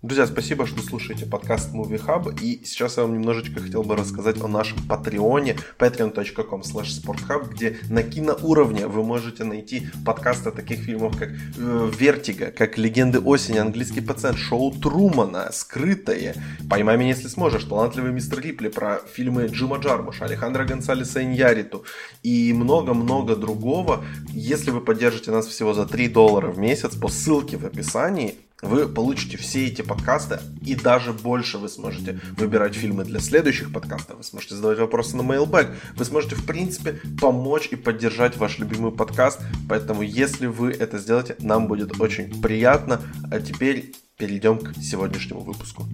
[0.00, 2.32] Друзья, спасибо, что слушаете подкаст Movie Hub.
[2.40, 8.04] И сейчас я вам немножечко хотел бы рассказать о нашем патреоне patreon.com sporthub, где на
[8.04, 14.38] киноуровне вы можете найти подкасты таких фильмов, как э, Вертига, как Легенды осени, Английский пациент,
[14.38, 16.36] Шоу Трумана, Скрытое,
[16.70, 21.84] Поймай меня, если сможешь, Талантливый мистер Рипли, про фильмы Джима Джармуша, Алехандро Гонсалеса Иньяриту
[22.22, 24.04] и много-много другого.
[24.28, 28.88] Если вы поддержите нас всего за 3 доллара в месяц по ссылке в описании, вы
[28.88, 34.24] получите все эти подкасты и даже больше вы сможете выбирать фильмы для следующих подкастов, вы
[34.24, 39.40] сможете задавать вопросы на mailbag, вы сможете в принципе помочь и поддержать ваш любимый подкаст,
[39.68, 43.00] поэтому если вы это сделаете, нам будет очень приятно.
[43.30, 45.86] А теперь перейдем к сегодняшнему выпуску.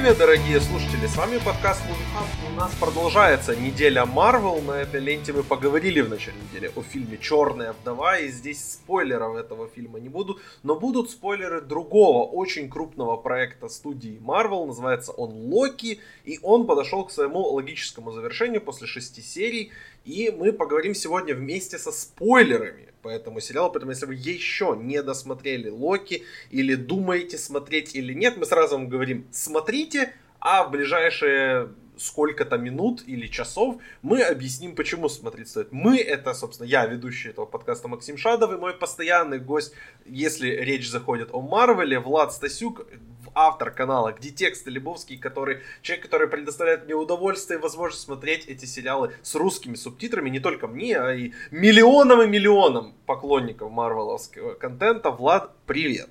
[0.00, 1.06] Привет, дорогие слушатели!
[1.06, 4.64] С вами подкаст Movie У нас продолжается неделя Marvel.
[4.64, 8.18] На этой ленте мы поговорили в начале недели о фильме «Черная вдова».
[8.18, 10.40] И здесь спойлеров этого фильма не буду.
[10.62, 14.64] Но будут спойлеры другого, очень крупного проекта студии Marvel.
[14.64, 16.00] Называется он «Локи».
[16.24, 19.70] И он подошел к своему логическому завершению после шести серий.
[20.06, 23.70] И мы поговорим сегодня вместе со спойлерами по этому сериалу.
[23.70, 28.88] Поэтому, если вы еще не досмотрели Локи или думаете смотреть или нет, мы сразу вам
[28.88, 35.72] говорим, смотрите, а в ближайшие сколько-то минут или часов мы объясним, почему смотреть стоит.
[35.72, 39.72] Мы, это, собственно, я, ведущий этого подкаста Максим Шадов, и мой постоянный гость,
[40.06, 42.86] если речь заходит о Марвеле, Влад Стасюк,
[43.34, 48.64] автор канала «Где тексты Лебовский», который, человек, который предоставляет мне удовольствие и возможность смотреть эти
[48.64, 55.10] сериалы с русскими субтитрами, не только мне, а и миллионам и миллионам поклонников марвеловского контента.
[55.10, 56.08] Влад, привет!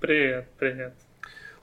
[0.00, 1.05] Привет, привет.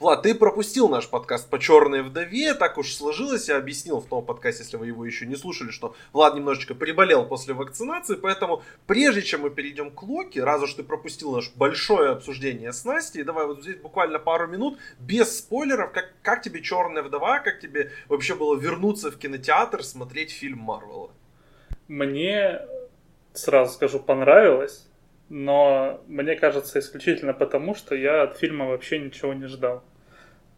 [0.03, 4.25] Влад, ты пропустил наш подкаст по Черной вдове, так уж сложилось, я объяснил в том
[4.25, 9.21] подкасте, если вы его еще не слушали, что Влад немножечко приболел после вакцинации, поэтому прежде
[9.21, 13.45] чем мы перейдем к Локи, раз уж ты пропустил наше большое обсуждение с Настей, давай
[13.47, 18.35] вот здесь буквально пару минут, без спойлеров, как, как тебе Черная вдова, как тебе вообще
[18.35, 21.11] было вернуться в кинотеатр, смотреть фильм Марвела?
[21.87, 22.59] Мне,
[23.31, 24.85] сразу скажу, понравилось,
[25.29, 29.81] но мне кажется исключительно потому, что я от фильма вообще ничего не ждал.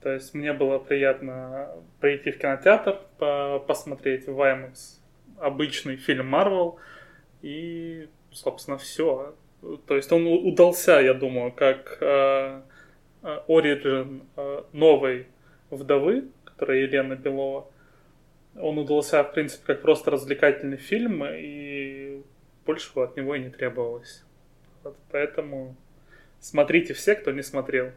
[0.06, 1.68] То есть мне было приятно
[2.00, 5.00] прийти в кинотеатр, по посмотреть в IMAX
[5.40, 6.76] обычный фильм Marvel,
[7.42, 9.36] и, собственно, все.
[9.88, 12.62] То есть он удался, я думаю, как э,
[13.48, 15.26] оригин э, новой
[15.72, 17.68] вдовы, которая Елена Белова.
[18.62, 22.22] Он удался, в принципе, как просто развлекательный фильм, и
[22.64, 24.24] большего от него и не требовалось.
[24.84, 25.76] Вот поэтому
[26.40, 27.92] смотрите все, кто не смотрел.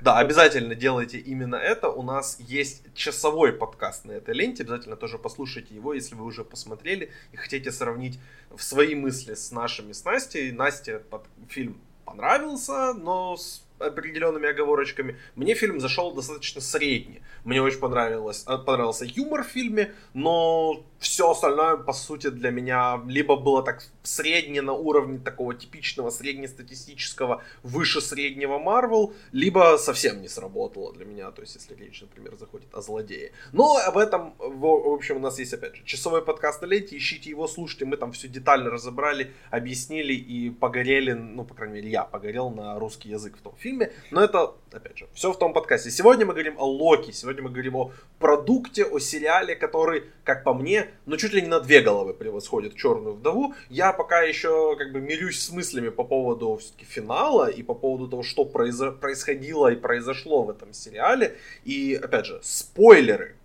[0.00, 1.88] Да, обязательно делайте именно это.
[1.88, 4.62] У нас есть часовой подкаст на этой ленте.
[4.62, 8.20] Обязательно тоже послушайте его, если вы уже посмотрели и хотите сравнить
[8.50, 10.52] в свои мысли с нашими с Настей.
[10.52, 13.36] Насте под фильм понравился, но
[13.78, 15.16] определенными оговорочками.
[15.36, 17.22] Мне фильм зашел достаточно средний.
[17.44, 23.00] Мне очень понравилось, э, понравился юмор в фильме, но все остальное, по сути, для меня
[23.06, 30.28] либо было так средне на уровне такого типичного среднестатистического, выше среднего Марвел, либо совсем не
[30.28, 33.32] сработало для меня, то есть если речь, например, заходит о злодее.
[33.52, 37.30] Но об этом, в, общем, у нас есть, опять же, часовой подкаст на ленте, ищите
[37.30, 42.04] его, слушайте, мы там все детально разобрали, объяснили и погорели, ну, по крайней мере, я
[42.04, 43.67] погорел на русский язык в том фильме,
[44.10, 45.90] но это, опять же, все в том подкасте.
[45.90, 50.54] Сегодня мы говорим о Локи, сегодня мы говорим о продукте, о сериале, который, как по
[50.54, 53.54] мне, ну, чуть ли не на две головы превосходит Черную вдову.
[53.70, 58.08] Я пока еще как бы мирюсь с мыслями по поводу все-таки финала и по поводу
[58.08, 61.36] того, что произо- происходило и произошло в этом сериале.
[61.64, 63.37] И, опять же, спойлеры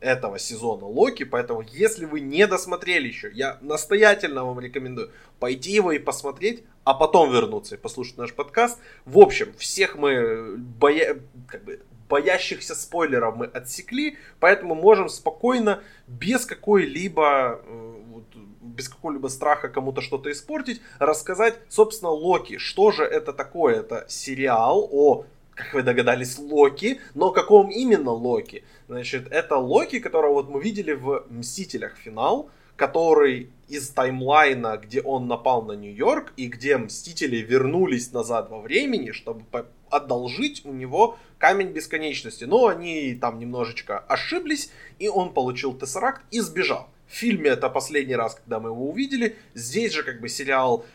[0.00, 5.92] этого сезона Локи, поэтому если вы не досмотрели еще, я настоятельно вам рекомендую пойти его
[5.92, 8.78] и посмотреть, а потом вернуться и послушать наш подкаст.
[9.04, 11.20] В общем, всех мы боя...
[11.48, 17.94] как бы боящихся спойлеров мы отсекли, поэтому можем спокойно, без какой-либо э,
[18.60, 22.58] без какого-либо страха кому-то что-то испортить, рассказать, собственно, Локи.
[22.58, 23.80] Что же это такое?
[23.80, 25.24] Это сериал о,
[25.54, 28.64] как вы догадались, Локи, но каком именно Локи?
[28.88, 35.28] Значит, это Локи, которого вот мы видели в Мстителях финал, который из таймлайна, где он
[35.28, 39.44] напал на Нью-Йорк, и где Мстители вернулись назад во времени, чтобы
[39.90, 42.44] одолжить у него камень бесконечности.
[42.44, 46.88] Но они там немножечко ошиблись, и он получил Тессеракт и сбежал.
[47.08, 49.36] В фильме это последний раз, когда мы его увидели.
[49.54, 50.86] Здесь же как бы сериал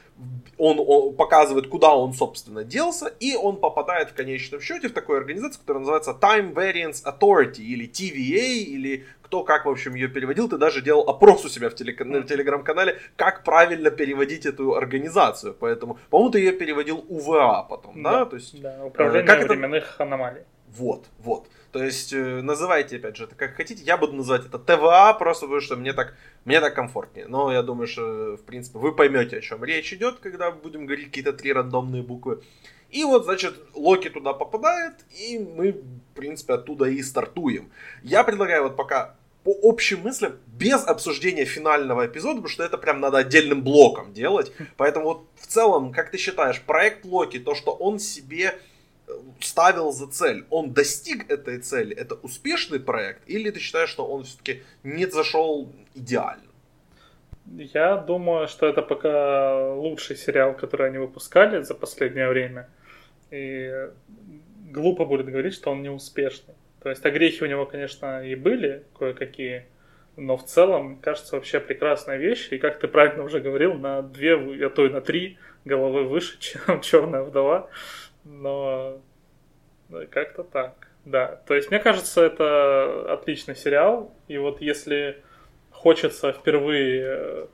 [0.57, 5.17] он, он показывает, куда он, собственно, делся, и он попадает в конечном счете в такую
[5.17, 10.47] организацию, которая называется Time Variance Authority, или TVA, или кто как, в общем, ее переводил.
[10.47, 15.55] Ты даже делал опрос у себя в, теле, в телеграм-канале, как правильно переводить эту организацию.
[15.59, 18.19] Поэтому, по-моему, ты ее переводил УВА потом, да?
[18.19, 18.25] да?
[18.25, 20.03] То есть, да, управление как временных это...
[20.03, 20.43] аномалий.
[20.67, 21.47] Вот, вот.
[21.73, 23.83] То есть э, называйте, опять же, это как хотите.
[23.83, 26.15] Я буду называть это ТВА, просто потому что мне так,
[26.45, 27.25] мне так комфортнее.
[27.27, 31.07] Но я думаю, что, в принципе, вы поймете, о чем речь идет, когда будем говорить
[31.07, 32.43] какие-то три рандомные буквы.
[32.91, 37.71] И вот, значит, Локи туда попадает, и мы, в принципе, оттуда и стартуем.
[38.03, 42.99] Я предлагаю вот пока по общим мыслям, без обсуждения финального эпизода, потому что это прям
[42.99, 44.51] надо отдельным блоком делать.
[44.77, 48.53] Поэтому вот в целом, как ты считаешь, проект Локи, то, что он себе
[49.39, 54.23] ставил за цель, он достиг этой цели, это успешный проект, или ты считаешь, что он
[54.23, 56.43] все-таки не зашел идеально?
[57.45, 62.69] Я думаю, что это пока лучший сериал, который они выпускали за последнее время.
[63.31, 63.89] И
[64.71, 66.55] глупо будет говорить, что он не успешный.
[66.81, 69.65] То есть огрехи у него, конечно, и были кое-какие,
[70.15, 72.49] но в целом, кажется, вообще прекрасная вещь.
[72.51, 76.37] И как ты правильно уже говорил, на две, а то и на три головы выше,
[76.39, 77.69] чем Черная вдова
[78.23, 79.01] но
[80.11, 80.87] как-то так.
[81.05, 85.21] Да, то есть мне кажется, это отличный сериал, и вот если
[85.69, 87.47] хочется впервые э,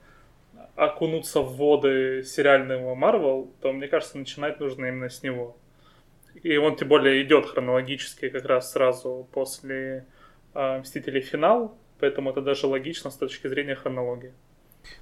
[0.75, 5.57] окунуться в воды сериального Марвел, то мне кажется, начинать нужно именно с него.
[6.43, 10.05] И он тем более идет хронологически как раз сразу после
[10.53, 14.33] э, Мстителей финал, поэтому это даже логично с точки зрения хронологии.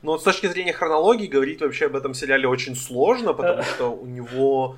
[0.02, 3.92] Ну вот с точки зрения хронологии говорить вообще об этом сериале очень сложно, потому что
[3.92, 4.78] у него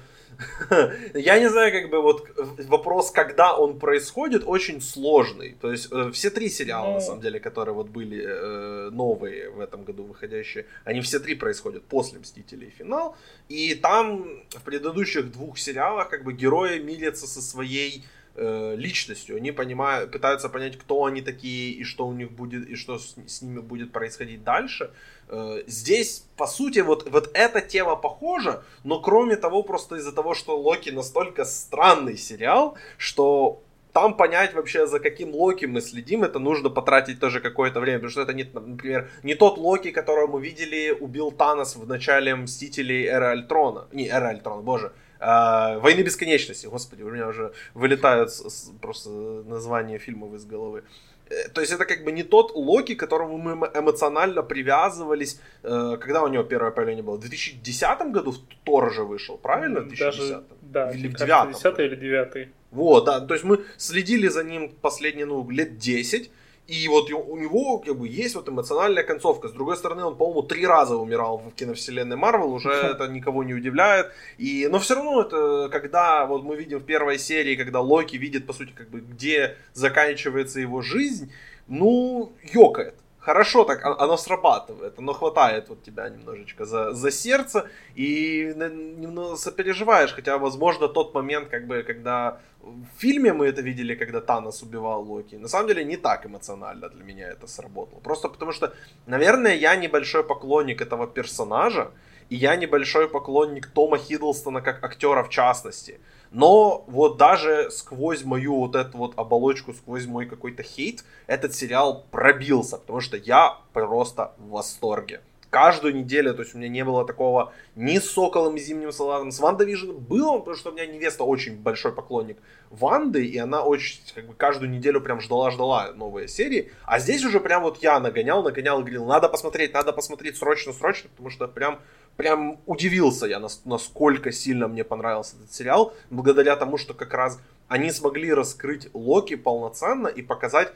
[1.13, 2.27] Я не знаю, как бы вот
[2.67, 5.55] вопрос, когда он происходит, очень сложный.
[5.61, 7.01] То есть э, все три сериала, на ну.
[7.01, 11.83] самом деле, которые вот были э, новые в этом году выходящие, они все три происходят
[11.83, 13.15] после Мстителей финал.
[13.49, 18.03] И там в предыдущих двух сериалах как бы герои мирятся со своей
[18.39, 19.35] э, личностью.
[19.37, 23.15] Они понимают, пытаются понять, кто они такие и что у них будет, и что с,
[23.27, 24.91] с ними будет происходить дальше.
[25.27, 30.33] Э, здесь, по сути, вот, вот эта тема похожа, но кроме того, просто из-за того,
[30.33, 33.61] что Локи настолько странный сериал, что
[33.93, 38.11] там понять вообще, за каким Локи мы следим, это нужно потратить тоже какое-то время, потому
[38.11, 43.05] что это, не, например, не тот Локи, которого мы видели, убил Танос в начале Мстителей
[43.05, 43.87] Эры Альтрона.
[43.91, 44.91] Не, Эра Альтрона, боже.
[45.19, 50.83] Э, Войны Бесконечности, господи, у меня уже вылетают с, с, просто названия фильмов из головы.
[51.29, 55.97] Э, то есть это как бы не тот Локи, к которому мы эмоционально привязывались, э,
[55.99, 57.17] когда у него первое появление было.
[57.17, 58.33] В 2010 году
[58.63, 59.81] Тор же вышел, правильно?
[59.81, 60.19] В 2010?
[60.19, 64.43] Даже, да, или в 9 10 или 9 Вот, да, то есть мы следили за
[64.43, 66.31] ним последние, ну, лет 10,
[66.69, 69.47] и вот у него как бы есть вот эмоциональная концовка.
[69.47, 73.55] С другой стороны, он, по-моему, три раза умирал в киновселенной Марвел, уже это никого не
[73.55, 74.11] удивляет.
[74.37, 78.45] И, но все равно это, когда вот мы видим в первой серии, когда Локи видит,
[78.45, 81.31] по сути, как бы, где заканчивается его жизнь,
[81.67, 88.53] ну, ёкает хорошо так, оно срабатывает, оно хватает вот тебя немножечко за, за сердце и
[88.55, 94.19] немного сопереживаешь, хотя, возможно, тот момент, как бы, когда в фильме мы это видели, когда
[94.21, 97.99] Танос убивал Локи, на самом деле не так эмоционально для меня это сработало.
[97.99, 98.73] Просто потому что,
[99.05, 101.91] наверное, я небольшой поклонник этого персонажа,
[102.29, 105.99] и я небольшой поклонник Тома Хиддлстона как актера в частности.
[106.31, 112.05] Но вот даже сквозь мою вот эту вот оболочку, сквозь мой какой-то хейт, этот сериал
[112.11, 115.21] пробился, потому что я просто в восторге.
[115.49, 119.31] Каждую неделю, то есть у меня не было такого ни с Соколом, с Зимним Салатом.
[119.31, 122.37] С WandaVision было, потому что у меня невеста очень большой поклонник
[122.69, 126.71] Ванды, и она очень, как бы, каждую неделю прям ждала-ждала новые серии.
[126.85, 130.71] А здесь уже прям вот я нагонял, нагонял и говорил, надо посмотреть, надо посмотреть срочно,
[130.71, 131.79] срочно, потому что прям
[132.19, 137.39] прям удивился я, насколько сильно мне понравился этот сериал, благодаря тому, что как раз
[137.69, 140.73] они смогли раскрыть Локи полноценно и показать,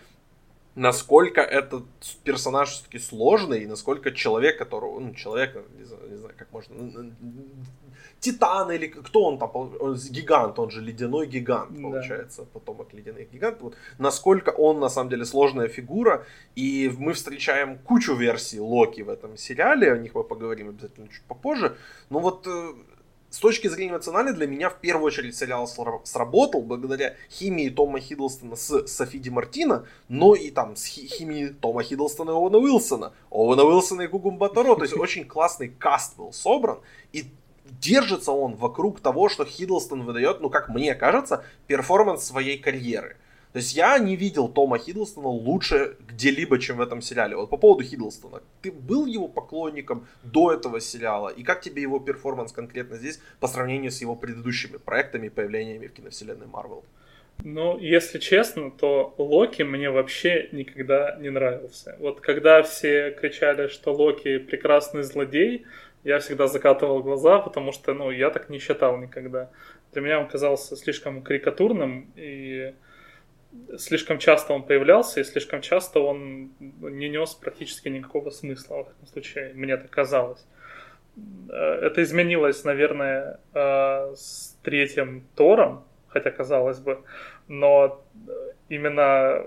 [0.76, 1.84] насколько этот
[2.24, 7.14] персонаж все-таки сложный, и насколько человек, которого, ну, человек, не знаю, не знаю как можно,
[8.20, 12.48] Титан или кто он там, он гигант, он же ледяной гигант, получается, да.
[12.54, 13.62] потомок ледяных гигантов.
[13.62, 16.26] Вот, насколько он на самом деле сложная фигура,
[16.56, 21.24] и мы встречаем кучу версий Локи в этом сериале, о них мы поговорим обязательно чуть
[21.24, 21.76] попозже.
[22.10, 22.74] Но вот э,
[23.34, 25.68] с точки зрения эмоциональной, для меня в первую очередь сериал
[26.04, 31.82] сработал благодаря химии Тома Хиддлстона с Софи Ди Мартина, но и там с химией Тома
[31.82, 36.32] Хиддлстона и Оуэна Уилсона, Оуэна Уилсона и Гугум Батаро, то есть очень классный каст был
[36.32, 36.78] собран,
[37.12, 37.26] и
[37.66, 43.18] держится он вокруг того, что Хиддлстон выдает, ну, как мне кажется, перформанс своей карьеры.
[43.54, 47.36] То есть я не видел Тома Хиддлстона лучше где-либо, чем в этом сериале.
[47.36, 48.42] Вот по поводу Хиддлстона.
[48.64, 51.30] Ты был его поклонником до этого сериала?
[51.30, 55.86] И как тебе его перформанс конкретно здесь по сравнению с его предыдущими проектами и появлениями
[55.86, 56.84] в киновселенной Марвел?
[57.44, 61.96] Ну, если честно, то Локи мне вообще никогда не нравился.
[62.00, 65.66] Вот когда все кричали, что Локи прекрасный злодей,
[66.04, 69.52] я всегда закатывал глаза, потому что, ну, я так не считал никогда.
[69.92, 72.74] Для меня он казался слишком карикатурным и
[73.78, 79.08] слишком часто он появлялся, и слишком часто он не нес практически никакого смысла, в этом
[79.12, 80.46] случае, мне так казалось.
[81.50, 87.04] Э, это изменилось, наверное, э, с третьим Тором, хотя казалось бы,
[87.48, 88.04] но
[88.70, 89.46] именно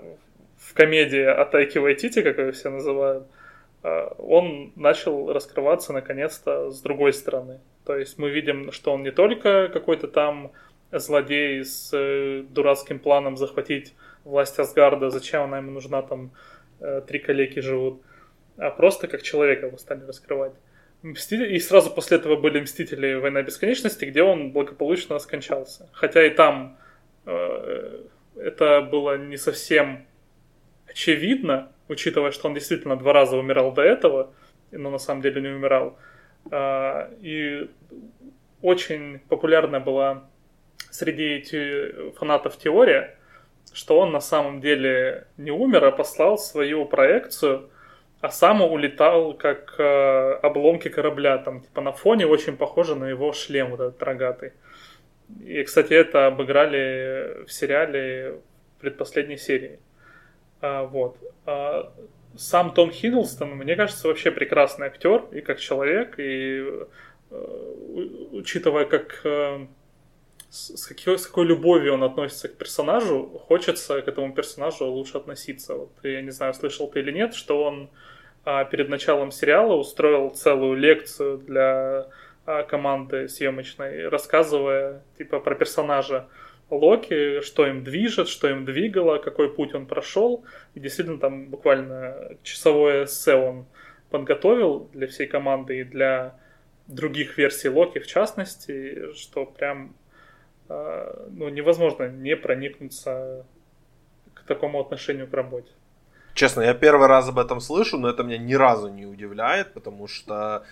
[0.57, 3.27] в комедии о Тайке Вайтити, как ее все называют,
[3.83, 7.59] э, он начал раскрываться наконец-то с другой стороны.
[7.85, 10.51] То есть мы видим, что он не только какой-то там
[10.91, 16.31] злодей с э, дурацким планом захватить власть Асгарда, зачем она ему нужна, там
[16.79, 18.01] э, три коллеги живут,
[18.57, 20.53] а просто как человека его стали раскрывать.
[21.03, 21.55] Мстители...
[21.55, 25.89] И сразу после этого были Мстители Война Бесконечности, где он благополучно скончался.
[25.93, 26.77] Хотя и там
[27.25, 28.03] э,
[28.35, 30.05] это было не совсем
[30.87, 34.33] очевидно, учитывая, что он действительно два раза умирал до этого,
[34.71, 35.97] но на самом деле не умирал.
[36.51, 37.69] Э, и
[38.61, 40.27] очень популярная была
[40.91, 43.17] среди те, фанатов теория,
[43.73, 47.69] что он на самом деле не умер, а послал свою проекцию,
[48.21, 53.31] а сам улетал как э, обломки корабля, там типа на фоне очень похоже на его
[53.33, 54.53] шлем вот этот рогатый.
[55.45, 58.39] И, кстати, это обыграли в сериале
[58.79, 59.79] предпоследней серии.
[60.61, 61.17] А, вот.
[61.45, 61.93] А,
[62.37, 66.63] сам Том Хиддлстон, мне кажется, вообще прекрасный актер и как человек, и
[67.29, 67.67] э,
[68.31, 69.67] учитывая, как э,
[70.49, 75.75] с какой, с какой любовью он относится к персонажу, хочется к этому персонажу лучше относиться.
[75.75, 77.89] Вот, я не знаю, слышал ты или нет, что он
[78.45, 82.07] а, перед началом сериала устроил целую лекцию для
[82.45, 86.27] а, команды съемочной, рассказывая типа про персонажа
[86.69, 90.45] Локи, что им движет, что им двигало, какой путь он прошел.
[90.75, 93.65] И действительно там буквально часовое эссе он
[94.09, 96.39] подготовил для всей команды и для
[96.87, 99.93] других версий Локи в частности, что прям
[100.69, 103.45] ну, невозможно не проникнуться
[104.33, 105.71] к такому отношению к работе.
[106.33, 110.07] Честно, я первый раз об этом слышу, но это меня ни разу не удивляет, потому
[110.07, 110.63] что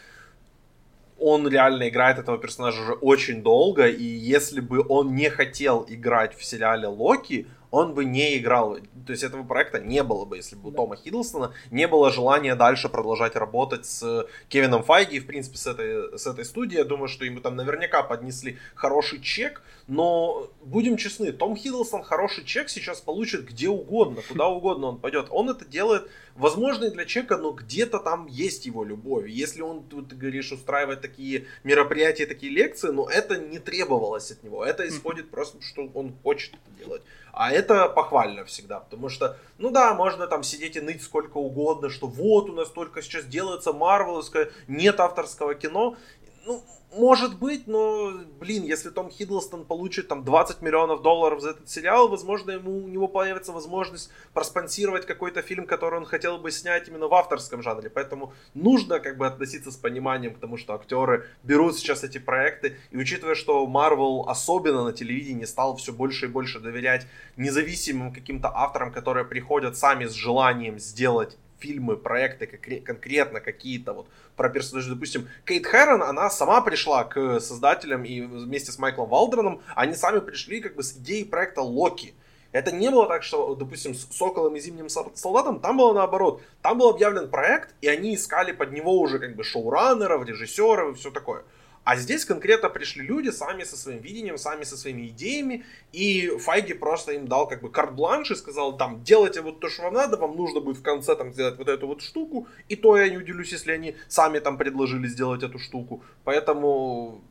[1.17, 6.35] он реально играет этого персонажа уже очень долго, и если бы он не хотел играть
[6.35, 8.77] в сериале Локи, он бы не играл.
[9.05, 12.55] То есть этого проекта не было бы, если бы у Тома Хиддлстона не было желания
[12.55, 16.79] дальше продолжать работать с Кевином Файги, в принципе, с этой, с этой студией.
[16.79, 22.43] Я думаю, что ему там наверняка поднесли хороший чек, но будем честны, Том Хиддлстон хороший
[22.43, 25.27] чек сейчас получит где угодно, куда угодно он пойдет.
[25.29, 29.27] Он это делает, возможно, и для чека, но где-то там есть его любовь.
[29.27, 34.65] Если он, ты говоришь, устраивает такие мероприятия, такие лекции, но это не требовалось от него.
[34.65, 37.01] Это исходит просто, что он хочет это делать.
[37.35, 41.89] А это похвально всегда, потому что, ну да, можно там сидеть и ныть сколько угодно,
[41.89, 45.97] что вот у нас только сейчас делается марвеловское, нет авторского кино.
[46.45, 51.67] Ну, может быть, но, блин, если Том Хиддлстон получит там 20 миллионов долларов за этот
[51.67, 56.87] сериал, возможно, ему, у него появится возможность проспонсировать какой-то фильм, который он хотел бы снять
[56.87, 57.89] именно в авторском жанре.
[57.89, 62.77] Поэтому нужно как бы относиться с пониманием к тому, что актеры берут сейчас эти проекты.
[62.91, 68.49] И учитывая, что Marvel особенно на телевидении стал все больше и больше доверять независимым каким-то
[68.55, 72.47] авторам, которые приходят сами с желанием сделать фильмы, проекты
[72.85, 74.93] конкретно какие-то вот про персонажей.
[74.93, 80.19] Допустим, Кейт Хэрон, она сама пришла к создателям и вместе с Майклом Валденом, они сами
[80.19, 82.13] пришли как бы с идеей проекта Локи.
[82.51, 86.41] Это не было так, что, допустим, с Соколом и Зимним Солдатом, там было наоборот.
[86.61, 90.97] Там был объявлен проект, и они искали под него уже как бы шоураннеров, режиссеров и
[90.97, 91.43] все такое.
[91.85, 95.63] А здесь конкретно пришли люди сами со своим видением, сами со своими идеями,
[95.93, 99.83] и Файги просто им дал как бы карт-бланш и сказал, там, делайте вот то, что
[99.83, 102.97] вам надо, вам нужно будет в конце там сделать вот эту вот штуку, и то
[102.97, 106.03] я не удивлюсь, если они сами там предложили сделать эту штуку.
[106.23, 107.21] Поэтому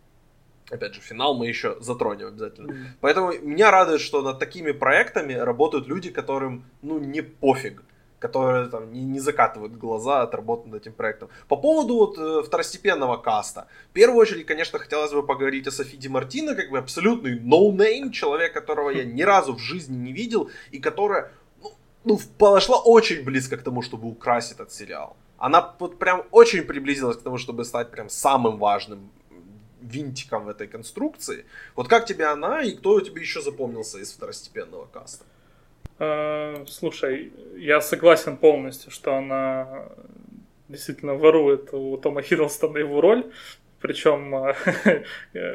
[0.71, 2.71] опять же, финал мы еще затронем обязательно.
[2.71, 2.85] Mm.
[3.01, 7.83] Поэтому меня радует, что над такими проектами работают люди, которым, ну, не пофиг
[8.19, 11.29] которые там не, не закатывают глаза от работы над этим проектом.
[11.49, 13.67] По поводу вот э, второстепенного каста.
[13.91, 18.09] В первую очередь, конечно, хотелось бы поговорить о Софи Ди Мартино, как бы абсолютный no-name,
[18.09, 21.73] ну человек, которого я ни разу в жизни не видел, и которая ну,
[22.05, 25.17] ну, подошла очень близко к тому, чтобы украсить этот сериал.
[25.37, 29.11] Она вот прям очень приблизилась к тому, чтобы стать прям самым важным
[29.85, 31.45] винтиком в этой конструкции.
[31.77, 35.25] Вот как тебе она и кто тебе еще запомнился из второстепенного каста?
[35.99, 39.89] Э, слушай, я согласен полностью, что она
[40.69, 43.31] действительно ворует у Тома Хиддлстона его роль,
[43.81, 45.05] причем э,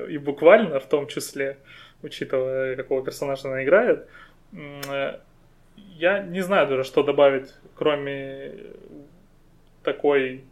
[0.10, 1.58] и буквально в том числе,
[2.04, 4.08] учитывая, какого персонажа она играет.
[4.54, 5.20] Э,
[5.76, 8.54] я не знаю даже, что добавить, кроме
[9.84, 10.44] такой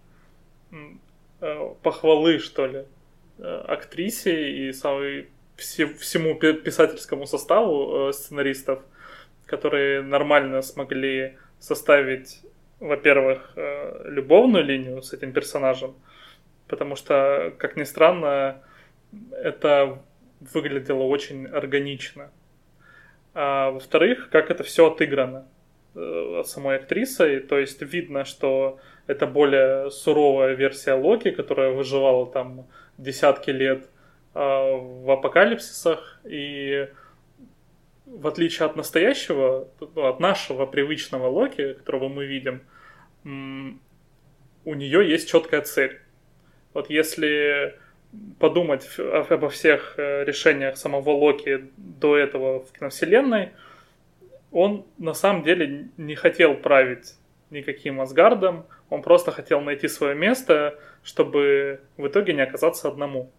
[1.81, 2.85] похвалы, что ли,
[3.39, 8.83] актрисе и самой, всему писательскому составу сценаристов–
[9.47, 12.41] которые нормально смогли составить,
[12.79, 15.95] во-первых, э, любовную линию с этим персонажем,
[16.67, 18.61] потому что, как ни странно,
[19.31, 19.99] это
[20.39, 22.29] выглядело очень органично.
[23.33, 25.47] А во-вторых, как это все отыграно
[25.95, 32.67] э, самой актрисой, то есть видно, что это более суровая версия Локи, которая выживала там
[32.97, 33.87] десятки лет
[34.33, 36.89] а, в апокалипсисах, и
[38.07, 42.61] в отличие от настоящего, ну, от нашего привычного Локи, которого мы видим,
[43.23, 45.99] у нее есть четкая цель.
[46.73, 47.77] Вот если
[48.39, 53.51] подумать обо всех э, решениях самого Локи до этого в киновселенной,
[54.51, 57.15] он на самом деле не хотел править
[57.49, 63.31] никаким Асгардом, он просто хотел найти свое место, чтобы в итоге не оказаться одному.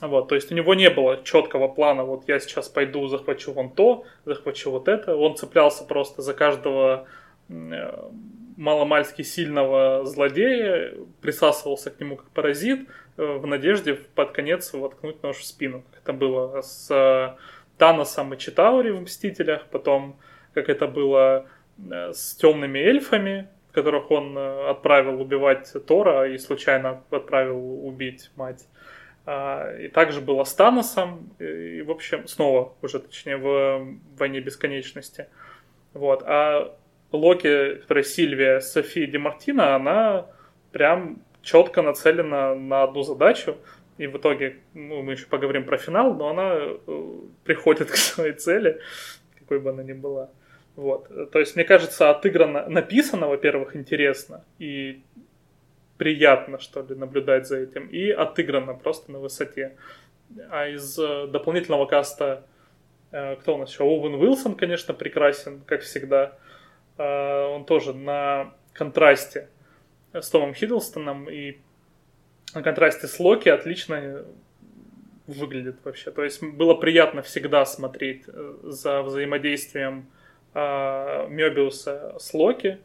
[0.00, 3.70] Вот, то есть у него не было четкого плана, вот я сейчас пойду, захвачу вон
[3.70, 5.16] то, захвачу вот это.
[5.16, 7.06] Он цеплялся просто за каждого
[7.48, 8.08] э,
[8.56, 15.38] маломальски сильного злодея, присасывался к нему как паразит, э, в надежде под конец воткнуть нож
[15.38, 15.82] в спину.
[15.90, 17.36] Как это было с э,
[17.76, 20.18] Таносом и Читаури в «Мстителях», потом
[20.54, 21.46] как это было
[21.78, 28.66] с темными эльфами, которых он отправил убивать Тора и случайно отправил убить мать.
[29.30, 35.26] А, и также было с Таносом, и, в общем, снова уже, точнее, в «Войне бесконечности».
[35.92, 36.22] Вот.
[36.24, 36.74] А
[37.12, 40.28] Локи, которая Сильвия София Демартина, она
[40.72, 43.58] прям четко нацелена на одну задачу,
[43.98, 46.78] и в итоге, ну, мы еще поговорим про финал, но она э,
[47.44, 48.80] приходит к своей цели,
[49.38, 50.30] какой бы она ни была.
[50.74, 51.30] Вот.
[51.32, 55.02] То есть, мне кажется, отыграно, написано, во-первых, интересно, и
[55.98, 57.88] приятно, что ли, наблюдать за этим.
[57.88, 59.76] И отыграно просто на высоте.
[60.50, 62.46] А из э, дополнительного каста,
[63.10, 63.84] э, кто у нас еще?
[63.84, 66.38] Оуэн Уилсон, конечно, прекрасен, как всегда.
[66.96, 69.48] Э, он тоже на контрасте
[70.12, 71.58] с Томом Хиддлстоном и
[72.54, 74.24] на контрасте с Локи отлично
[75.26, 76.10] выглядит вообще.
[76.10, 78.24] То есть было приятно всегда смотреть
[78.62, 80.06] за взаимодействием
[80.54, 82.78] Мебиуса с Локи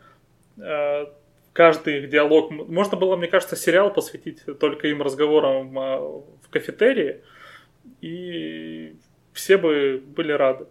[1.53, 2.51] каждый их диалог...
[2.51, 7.21] Можно было, мне кажется, сериал посвятить только им разговорам а, в кафетерии,
[8.01, 8.95] и
[9.31, 10.65] все бы были рады.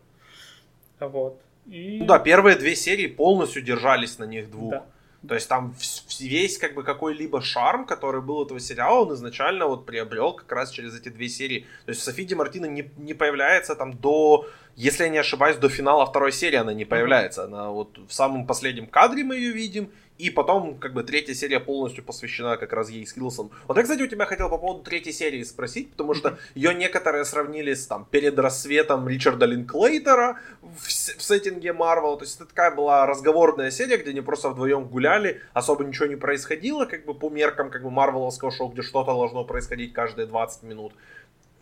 [1.01, 1.41] Вот.
[1.67, 1.99] И...
[2.01, 4.73] Ну да, первые две серии полностью держались на них двух.
[4.73, 4.87] Да.
[5.27, 5.75] То есть там
[6.19, 10.71] весь как бы какой-либо шарм, который был этого сериала, он изначально вот приобрел как раз
[10.71, 11.61] через эти две серии.
[11.85, 15.69] То есть Софи Ди Мартина не, не появляется там до, если я не ошибаюсь, до
[15.69, 17.45] финала второй серии она не появляется.
[17.45, 21.61] Она вот в самом последнем кадре мы ее видим, и потом, как бы, третья серия
[21.61, 23.51] полностью посвящена как раз ей с Хилсон.
[23.67, 27.25] Вот я, кстати, у тебя хотел по поводу третьей серии спросить, потому что ее некоторые
[27.25, 32.17] сравнили с, там, перед рассветом Ричарда Линклейтера в, в сеттинге Марвел.
[32.17, 36.17] То есть это такая была разговорная серия, где они просто вдвоем гуляли, особо ничего не
[36.17, 40.63] происходило, как бы по меркам, как бы, марвеловского шоу, где что-то должно происходить каждые 20
[40.63, 40.93] минут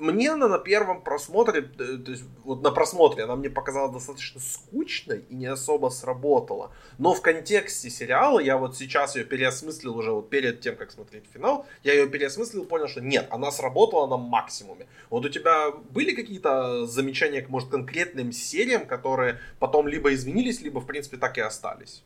[0.00, 4.40] мне она на первом просмотре, э, то есть вот на просмотре она мне показалась достаточно
[4.40, 6.72] скучной и не особо сработала.
[6.98, 11.24] Но в контексте сериала я вот сейчас ее переосмыслил уже вот перед тем, как смотреть
[11.32, 14.86] финал, я ее переосмыслил, понял, что нет, она сработала на максимуме.
[15.10, 20.86] Вот у тебя были какие-то замечания может, конкретным сериям, которые потом либо изменились, либо, в
[20.86, 22.02] принципе, так и остались?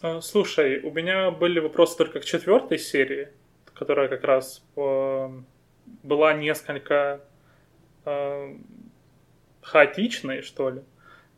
[0.00, 3.28] А, слушай, у меня были вопросы только к четвертой серии,
[3.72, 5.32] которая как раз по
[6.02, 7.20] была несколько
[8.04, 8.54] э,
[9.62, 10.82] хаотичной, что ли.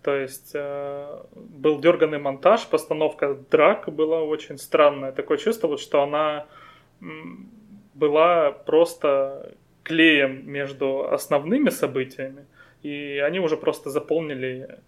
[0.03, 5.13] То есть э, был дерганный монтаж, постановка драк была очень странная.
[5.13, 6.47] Такое чувство, вот, что она
[7.95, 12.47] была просто клеем между основными событиями,
[12.83, 14.79] и они уже просто заполнили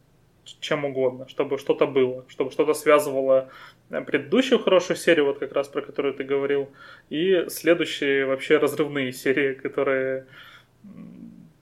[0.60, 3.48] чем угодно, чтобы что-то было, чтобы что-то связывало
[3.88, 6.70] предыдущую хорошую серию, вот как раз про которую ты говорил,
[7.08, 10.26] и следующие вообще разрывные серии, которые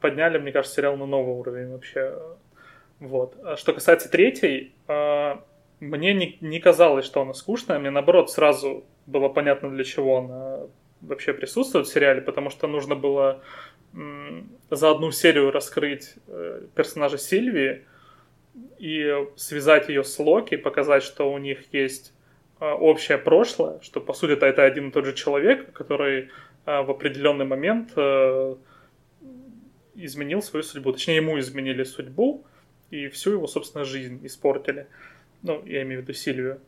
[0.01, 2.19] подняли, мне кажется, сериал на новый уровень вообще.
[3.01, 3.37] Вот.
[3.45, 5.37] А что касается третьей, э,
[5.81, 10.61] мне не, не казалось, что она скучная, мне наоборот сразу было понятно, для чего она
[11.01, 13.43] вообще присутствует в сериале, потому что нужно было
[14.71, 17.85] за одну серию раскрыть э, персонажа Сильвии,
[18.79, 22.13] и связать ее с Локи, показать, что у них есть
[22.61, 26.31] общее прошлое, что по сути это, один и тот же человек, который
[26.65, 28.57] а, в определенный момент а,
[29.95, 30.93] изменил свою судьбу.
[30.93, 32.45] Точнее, ему изменили судьбу
[32.91, 34.87] и всю его, собственно, жизнь испортили.
[35.43, 36.61] Ну, я имею в виду Сильвию.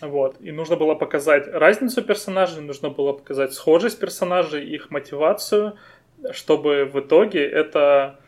[0.00, 0.36] Вот.
[0.40, 5.76] И нужно было показать разницу персонажей, нужно было показать схожесть персонажей, их мотивацию,
[6.30, 8.20] чтобы в итоге это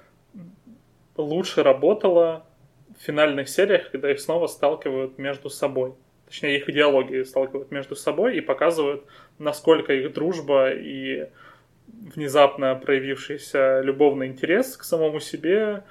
[1.16, 2.44] лучше работало
[2.98, 5.94] в финальных сериях, когда их снова сталкивают между собой.
[6.30, 9.04] Точнее, их идеологии сталкивают между собой и показывают,
[9.40, 11.26] насколько их дружба и
[11.88, 15.82] внезапно проявившийся любовный интерес к самому себе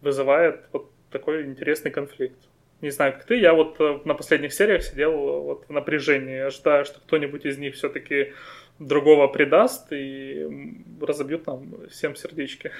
[0.00, 2.38] вызывает вот такой интересный конфликт.
[2.80, 6.84] Не знаю, как ты, я вот э, на последних сериях сидел вот в напряжении, ожидая,
[6.84, 8.32] что кто-нибудь из них все-таки
[8.78, 10.48] другого предаст и
[11.00, 12.72] разобьют нам всем сердечки.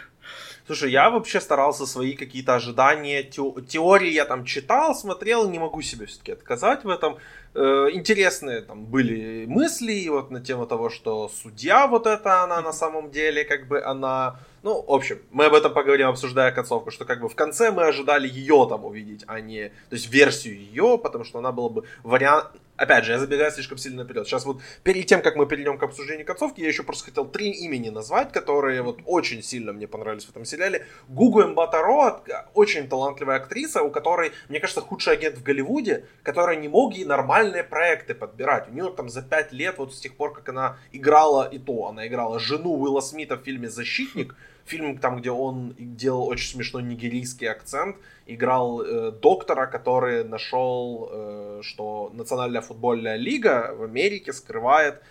[0.67, 6.07] Слушай, я вообще старался свои какие-то ожидания, теории я там читал, смотрел, не могу себе
[6.07, 7.19] все-таки отказать в этом.
[7.53, 12.73] Э, интересные там были мысли вот на тему того, что судья вот это она на
[12.73, 17.05] самом деле, как бы она ну, в общем, мы об этом поговорим, обсуждая концовку, что
[17.05, 20.99] как бы в конце мы ожидали ее там увидеть, а не, то есть версию ее,
[21.03, 22.49] потому что она была бы вариант,
[22.81, 24.27] опять же, я забегаю слишком сильно наперед.
[24.27, 27.51] Сейчас вот перед тем, как мы перейдем к обсуждению концовки, я еще просто хотел три
[27.51, 30.87] имени назвать, которые вот очень сильно мне понравились в этом сериале.
[31.09, 32.23] Гугу Эмбатаро,
[32.55, 37.05] очень талантливая актриса, у которой, мне кажется, худший агент в Голливуде, которая не мог ей
[37.05, 38.69] нормальные проекты подбирать.
[38.69, 41.87] У нее там за пять лет, вот с тех пор, как она играла, и то
[41.87, 44.35] она играла жену Уилла Смита в фильме «Защитник»,
[44.71, 51.61] фильм там, где он делал очень смешной нигерийский акцент, играл э, доктора, который нашел, э,
[51.63, 55.03] что Национальная футбольная лига в Америке скрывает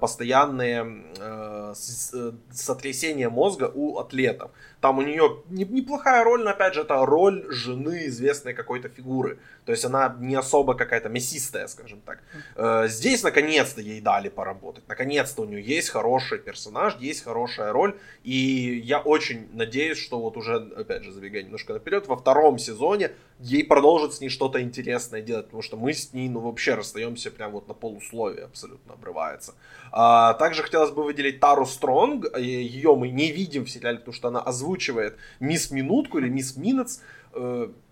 [0.00, 1.74] постоянные э,
[2.14, 4.50] э сотрясения мозга у атлетов.
[4.80, 9.38] Там у нее неплохая роль, но опять же это роль жены известной какой-то фигуры.
[9.66, 12.22] То есть она не особо какая-то мясистая, скажем так.
[12.56, 14.84] Э, здесь наконец-то ей дали поработать.
[14.88, 17.98] Наконец-то у нее есть хороший персонаж, есть хорошая роль.
[18.24, 23.10] И я очень надеюсь, что вот уже, опять же, забегая немножко наперед, во втором сезоне
[23.40, 27.30] ей продолжат с ней что-то интересное делать, потому что мы с ней, ну, вообще расстаемся
[27.30, 29.54] прям вот на полусловие, абсолютно обрывается.
[29.90, 34.28] А, также хотелось бы выделить Тару Стронг, ее мы не видим в сериале, потому что
[34.28, 37.00] она озвучивает Мисс Минутку или Мисс Минутс,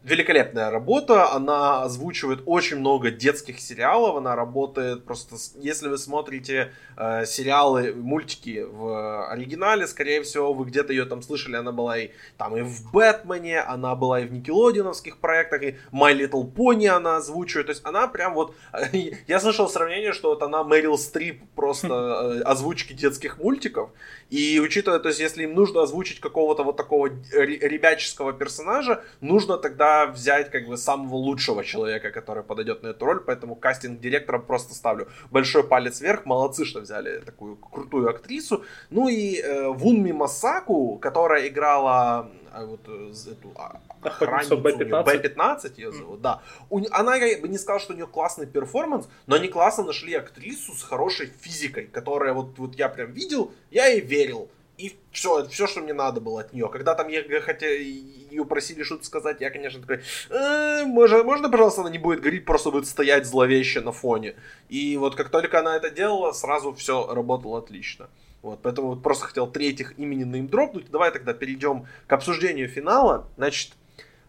[0.07, 7.27] великолепная работа, она озвучивает очень много детских сериалов, она работает просто, если вы смотрите э,
[7.27, 12.57] сериалы, мультики в оригинале, скорее всего, вы где-то ее там слышали, она была и там
[12.57, 17.67] и в Бэтмене, она была и в Никелодиновских проектах, и My Little Pony она озвучивает,
[17.67, 18.55] то есть она прям вот,
[19.27, 23.91] я слышал сравнение, что вот она Мэрил Стрип просто э, озвучки детских мультиков,
[24.31, 30.07] и учитывая, то есть если им нужно озвучить какого-то вот такого ребяческого персонажа, нужно тогда
[30.07, 35.09] взять как бы самого лучшего человека, который подойдет на эту роль, поэтому кастинг-директором просто ставлю
[35.31, 38.65] большой палец вверх, молодцы, что взяли такую крутую актрису.
[38.91, 45.05] Ну и э, Вунми Масаку, которая играла э, вот э, эту а, охранницу, B-15.
[45.05, 46.23] B-15 ее зовут, mm.
[46.23, 46.43] да.
[46.71, 50.15] У, она, я бы не сказал, что у нее классный перформанс, но они классно нашли
[50.15, 54.49] актрису с хорошей физикой, которая вот, вот я прям видел, я ей верил.
[54.79, 56.69] И все, это все, что мне надо было от нее.
[56.69, 61.81] Когда там я, хотя ее просили что-то сказать, я, конечно, такой, э, можно, можно, пожалуйста,
[61.81, 64.35] она не будет говорить, просто будет стоять зловеще на фоне.
[64.69, 68.09] И вот как только она это делала, сразу все работало отлично.
[68.43, 70.91] Вот, поэтому вот просто хотел три их имени неймдропнуть.
[70.91, 73.27] Давай тогда перейдем к обсуждению финала.
[73.39, 73.73] Значит,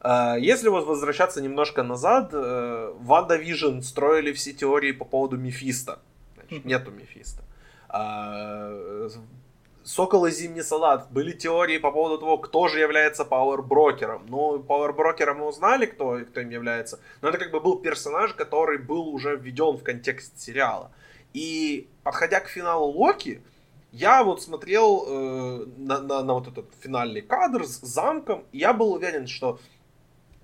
[0.01, 5.99] э, если вот возвращаться немножко назад, э, WandaVision строили все теории по поводу Мефиста.
[6.36, 7.43] Значит, нету Мефиста.
[9.88, 11.10] Сокол и Зимний Салат.
[11.12, 14.25] Были теории по поводу того, кто же является Power Broker ом.
[14.28, 17.00] Ну, Power Broker ом мы узнали, кто, кто им является.
[17.21, 20.91] Но это как бы был персонаж, который был уже введен в контекст сериала.
[21.34, 23.41] И подходя к финалу Локи,
[23.93, 28.73] я вот смотрел э, на, на, на вот этот финальный кадр с замком, и я
[28.73, 29.58] был уверен, что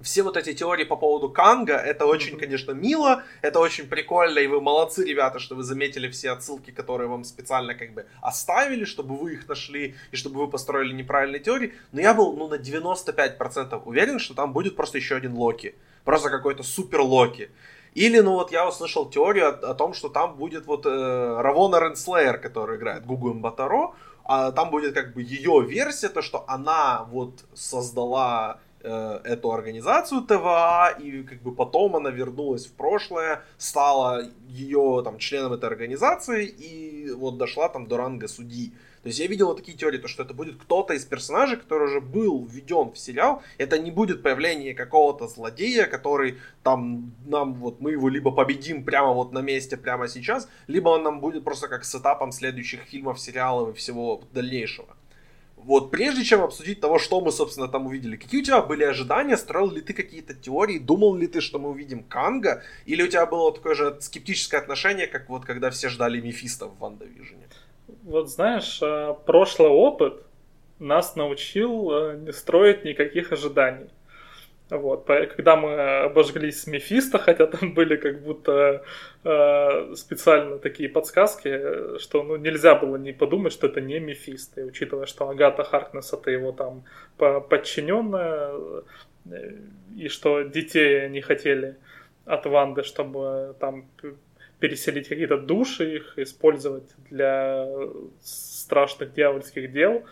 [0.04, 4.48] все вот эти теории по поводу Канга, это очень, конечно, мило, это очень прикольно, и
[4.48, 9.16] вы молодцы, ребята, что вы заметили все отсылки, которые вам специально как бы оставили, чтобы
[9.16, 13.82] вы их нашли, и чтобы вы построили неправильные теории, но я был, ну, на 95%
[13.86, 17.50] уверен, что там будет просто еще один Локи, просто какой-то супер Локи.
[17.96, 21.80] Или, ну вот я услышал теорию о, о том, что там будет вот э, Равона
[21.80, 23.94] Ренслеер, который играет Гугу Батаро,
[24.26, 30.96] а там будет как бы ее версия, то, что она вот создала эту организацию ТВА,
[31.00, 37.12] и как бы потом она вернулась в прошлое, стала ее там членом этой организации, и
[37.12, 38.74] вот дошла там до ранга судьи.
[39.04, 41.88] То есть я видел вот такие теории, то, что это будет кто-то из персонажей, который
[41.89, 43.43] уже был введен в сериал.
[43.58, 49.12] Это не будет появление какого-то злодея, который там нам вот мы его либо победим прямо
[49.12, 53.19] вот на месте, прямо сейчас, либо он нам будет просто как с этапом следующих фильмов,
[53.19, 54.96] сериалов и всего дальнейшего.
[55.65, 59.38] Вот прежде чем обсудить того, что мы, собственно, там увидели, какие у тебя были ожидания,
[59.38, 63.26] строил ли ты какие-то теории, думал ли ты, что мы увидим Канга, или у тебя
[63.26, 67.47] было такое же скептическое отношение, как вот когда все ждали Мефиста в Ванда Вижне?
[68.04, 70.26] Вот знаешь, э, прошлый опыт
[70.80, 73.89] нас научил э, не строить никаких ожиданий.
[74.69, 78.84] Вот, когда мы обожглись с Мефисто, хотя там были как будто
[79.23, 84.62] э, специально такие подсказки, что ну, нельзя было не подумать, что это не Мефисто.
[84.62, 86.86] И учитывая, что Агата Харкнесс это его там
[87.17, 88.52] подчиненная,
[89.30, 89.52] э,
[89.97, 91.76] и что детей не хотели
[92.26, 93.86] от Ванды, чтобы там
[94.60, 97.67] переселить какие-то души, их использовать для
[98.21, 100.06] страшных дьявольских дел.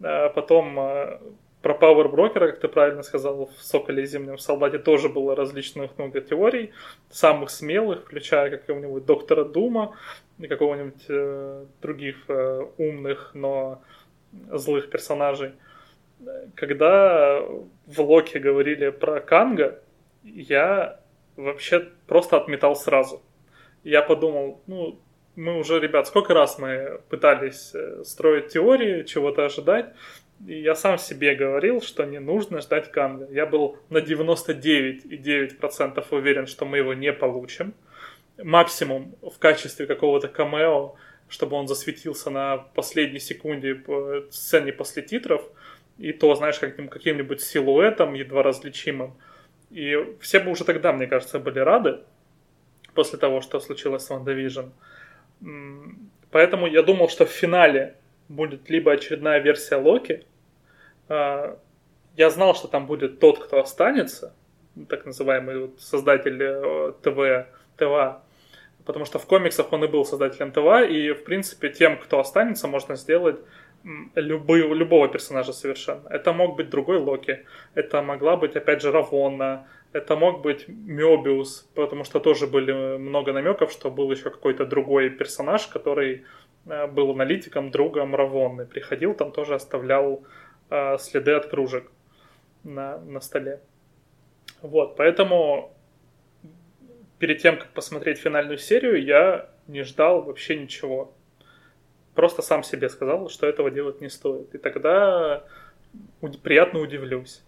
[0.00, 1.18] А потом э,
[1.62, 5.96] про Power Broker, как ты правильно сказал, в Соколе и Зимнем Солдате тоже было различных
[5.98, 6.72] много теорий,
[7.10, 9.96] самых смелых, включая какого-нибудь Доктора Дума
[10.38, 13.82] и какого-нибудь э, других э, умных, но
[14.52, 15.52] злых персонажей.
[16.54, 17.40] Когда
[17.86, 19.80] в Локе говорили про Канга,
[20.22, 21.00] я
[21.36, 23.22] вообще просто отметал сразу.
[23.84, 25.00] Я подумал, ну,
[25.36, 29.94] мы уже, ребят, сколько раз мы пытались э, строить теории, чего-то ожидать,
[30.46, 33.26] я сам себе говорил, что не нужно ждать Канга.
[33.30, 37.74] Я был на 99,9% уверен, что мы его не получим.
[38.42, 40.94] Максимум в качестве какого-то камео,
[41.28, 45.42] чтобы он засветился на последней секунде по сцене после титров.
[45.98, 49.14] И то, знаешь, каким- каким-нибудь силуэтом, едва различимым.
[49.70, 51.98] И все бы уже тогда, мне кажется, были рады
[52.94, 54.70] после того, что случилось с Ван Division.
[56.30, 57.94] Поэтому я думал, что в финале
[58.28, 60.24] будет либо очередная версия Локи.
[61.08, 61.58] А,
[62.16, 64.34] я знал, что там будет тот, кто останется,
[64.88, 68.20] так называемый создатель э, ТВ, ТВ,
[68.84, 72.68] потому что в комиксах он и был создателем ТВ, и, в принципе, тем, кто останется,
[72.68, 73.40] можно сделать
[74.14, 76.08] любые, любого персонажа совершенно.
[76.08, 77.44] Это мог быть другой Локи,
[77.74, 83.32] это могла быть, опять же, Равонна, это мог быть Мёбиус, потому что тоже были много
[83.32, 86.24] намеков, что был еще какой-то другой персонаж, который
[86.68, 88.66] Э, был аналитиком, другом Равонны.
[88.66, 90.24] Приходил, там тоже оставлял
[90.70, 91.90] э, следы от кружек
[92.64, 93.60] на, на столе.
[94.62, 95.74] Вот, поэтому
[97.18, 101.14] перед тем, как посмотреть финальную серию, я не ждал вообще ничего.
[102.14, 104.54] Просто сам себе сказал, что этого делать не стоит.
[104.54, 105.44] И тогда
[106.42, 107.42] приятно удивлюсь.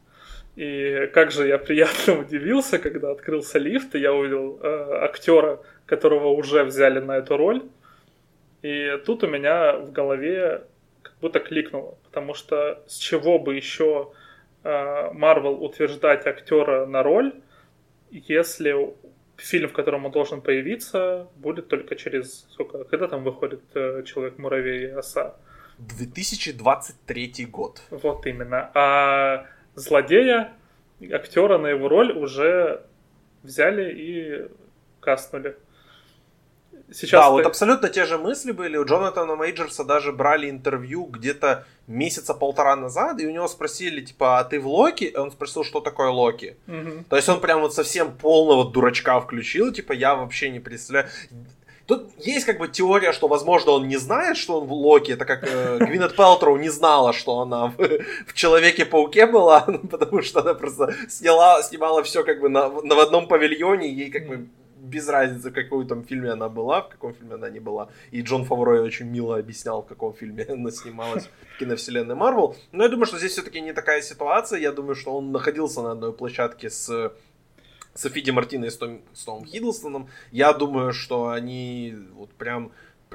[0.56, 6.28] И как же я приятно удивился, когда открылся лифт, и я увидел э, актера, которого
[6.28, 7.62] уже взяли на эту роль.
[8.62, 10.64] И тут у меня в голове
[11.20, 14.12] будто кликнуло, потому что с чего бы еще
[14.62, 17.32] Марвел uh, утверждать актера на роль,
[18.10, 18.94] если
[19.36, 22.84] фильм, в котором он должен появиться, будет только через сколько?
[22.84, 25.36] Когда там выходит uh, Человек-муравей и оса?
[25.78, 27.82] 2023 год.
[27.90, 28.70] Вот именно.
[28.74, 30.52] А злодея,
[31.10, 32.84] актера на его роль уже
[33.42, 34.48] взяли и
[35.00, 35.56] кастнули.
[36.92, 37.32] Сейчас да, ты...
[37.32, 38.76] вот абсолютно те же мысли были.
[38.76, 44.38] У Джонатана Мейджерса даже брали интервью где-то месяца полтора назад, и у него спросили, типа,
[44.38, 45.04] а ты в Локи?
[45.04, 46.56] И он спросил, что такое Локи.
[46.66, 47.04] Угу.
[47.08, 51.08] То есть он прям вот совсем полного дурачка включил, типа, я вообще не представляю.
[51.86, 55.10] Тут есть как бы теория, что, возможно, он не знает, что он в Локи.
[55.10, 57.76] Это как э, Гвинет Пелтроу не знала, что она в,
[58.26, 63.00] в Человеке-пауке была, потому что она просто сняла, снимала все как бы на, на в
[63.00, 64.46] одном павильоне, ей как бы
[64.90, 67.88] без разницы, в каком там фильме она была, в каком фильме она не была.
[68.10, 72.56] И Джон Фавро очень мило объяснял, в каком фильме она снималась в киновселенной Марвел.
[72.72, 74.58] Но я думаю, что здесь все-таки не такая ситуация.
[74.60, 77.12] Я думаю, что он находился на одной площадке с
[77.94, 80.08] Софи Ди Мартино и с, Том, с Томом Хиддлстоном.
[80.30, 82.72] Я думаю, что они вот прям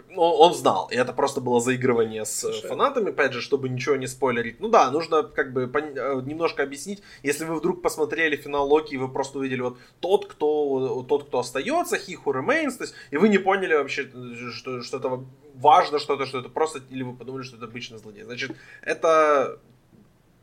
[0.10, 2.67] ну, он знал, и это просто было заигрывание с Слушай.
[2.67, 4.60] фанатами, опять же, чтобы ничего не спойлерить.
[4.60, 8.93] Ну да, нужно как бы пон- э, немножко объяснить, если вы вдруг посмотрели финал Локи,
[8.95, 12.95] и вы просто увидели вот тот, кто, тот, кто остается, he who remains, то есть,
[13.12, 14.10] и вы не поняли вообще,
[14.53, 15.23] что, что это
[15.55, 18.23] важно что-то, что это просто, или вы подумали, что это обычный злодей.
[18.23, 19.60] Значит, это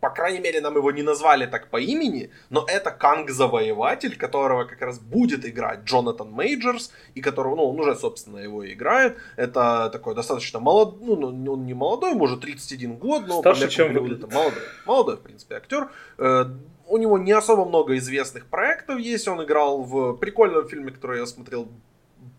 [0.02, 4.82] по крайней мере, нам его не назвали так по имени, но это Канг-завоеватель, которого как
[4.82, 9.16] раз будет играть Джонатан Мейджерс, и которого, ну, он уже, собственно, его играет.
[9.36, 13.92] Это такой достаточно молодой, ну, ну, он не молодой, может, 31 год, но Старше, чем
[13.92, 14.32] выглядит.
[14.32, 15.88] Молодой, молодой, в принципе, актер.
[16.18, 16.46] Э,
[16.88, 21.26] у него не особо много известных проектов есть, он играл в прикольном фильме, который я
[21.26, 21.68] смотрел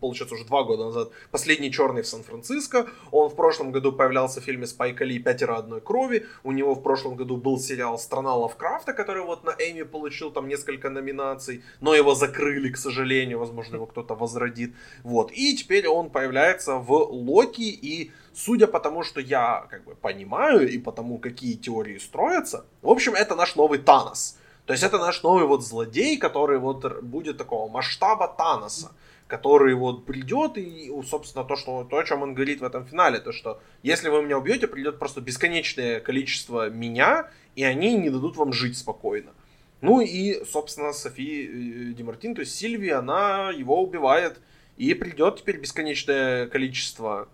[0.04, 2.86] получается, уже два года назад, «Последний черный в Сан-Франциско».
[3.10, 5.18] Он в прошлом году появлялся в фильме «Спайка Ли.
[5.18, 6.26] Пятеро одной крови».
[6.42, 10.46] У него в прошлом году был сериал «Страна Лавкрафта», который вот на Эми получил там
[10.46, 14.74] несколько номинаций, но его закрыли, к сожалению, возможно, его кто-то возродит.
[15.04, 15.32] Вот.
[15.32, 20.68] И теперь он появляется в «Локи», и судя по тому, что я как бы понимаю,
[20.68, 24.36] и потому, какие теории строятся, в общем, это наш новый Танос.
[24.66, 28.92] То есть это наш новый вот злодей, который вот будет такого масштаба Таноса,
[29.26, 33.20] который вот придет и, собственно, то, что, то, о чем он говорит в этом финале,
[33.20, 38.36] то, что если вы меня убьете, придет просто бесконечное количество меня, и они не дадут
[38.36, 39.32] вам жить спокойно.
[39.80, 44.40] Ну и, собственно, Софи э, Демартин, то есть Сильвия, она его убивает,
[44.76, 47.28] и придет теперь бесконечное количество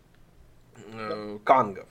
[0.92, 1.87] э, кангов.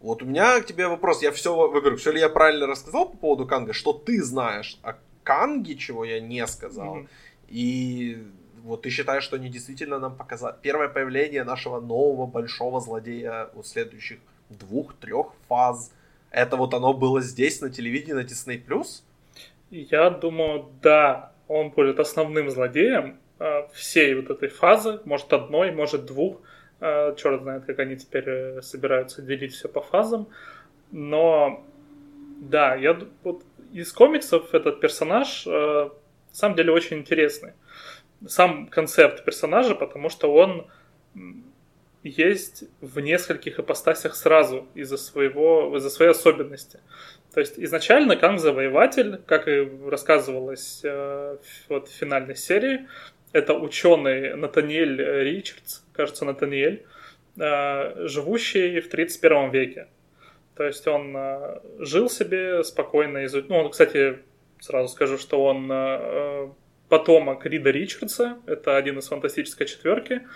[0.00, 1.22] Вот у меня к тебе вопрос.
[1.22, 3.72] Я все, во-первых, все ли я правильно рассказал по поводу Канга?
[3.72, 6.98] Что ты знаешь о Канге, чего я не сказал?
[6.98, 7.08] Mm-hmm.
[7.48, 8.26] И
[8.62, 13.62] вот ты считаешь, что они действительно нам показали первое появление нашего нового большого злодея у
[13.62, 14.18] следующих
[14.50, 15.92] двух-трех фаз?
[16.30, 18.62] Это вот оно было здесь, на телевидении, на Disney+.
[19.70, 26.06] Я думаю, да, он будет основным злодеем э, всей вот этой фазы, может одной, может
[26.06, 26.40] двух.
[26.80, 30.28] А, Черт знает, как они теперь э, собираются делить все по фазам.
[30.90, 31.64] Но
[32.40, 35.90] да, я вот из комиксов этот персонаж э, на
[36.32, 37.52] самом деле очень интересный.
[38.26, 40.66] Сам концепт персонажа, потому что он
[42.02, 46.80] есть в нескольких ипостасях сразу из-за своего, из-за своей особенности.
[47.32, 51.36] То есть изначально Канг Завоеватель, как и рассказывалось э,
[51.68, 52.88] вот в финальной серии,
[53.32, 56.84] это ученый Натаниэль Ричардс, кажется, Натаниэль,
[57.38, 59.86] э, живущий в 31 веке.
[60.56, 63.48] То есть он э, жил себе спокойно, изучил.
[63.48, 64.18] Ну, он, кстати,
[64.60, 66.50] сразу скажу, что он э,
[66.92, 70.28] потомок Рида Ричардса, это один из фантастической четверки.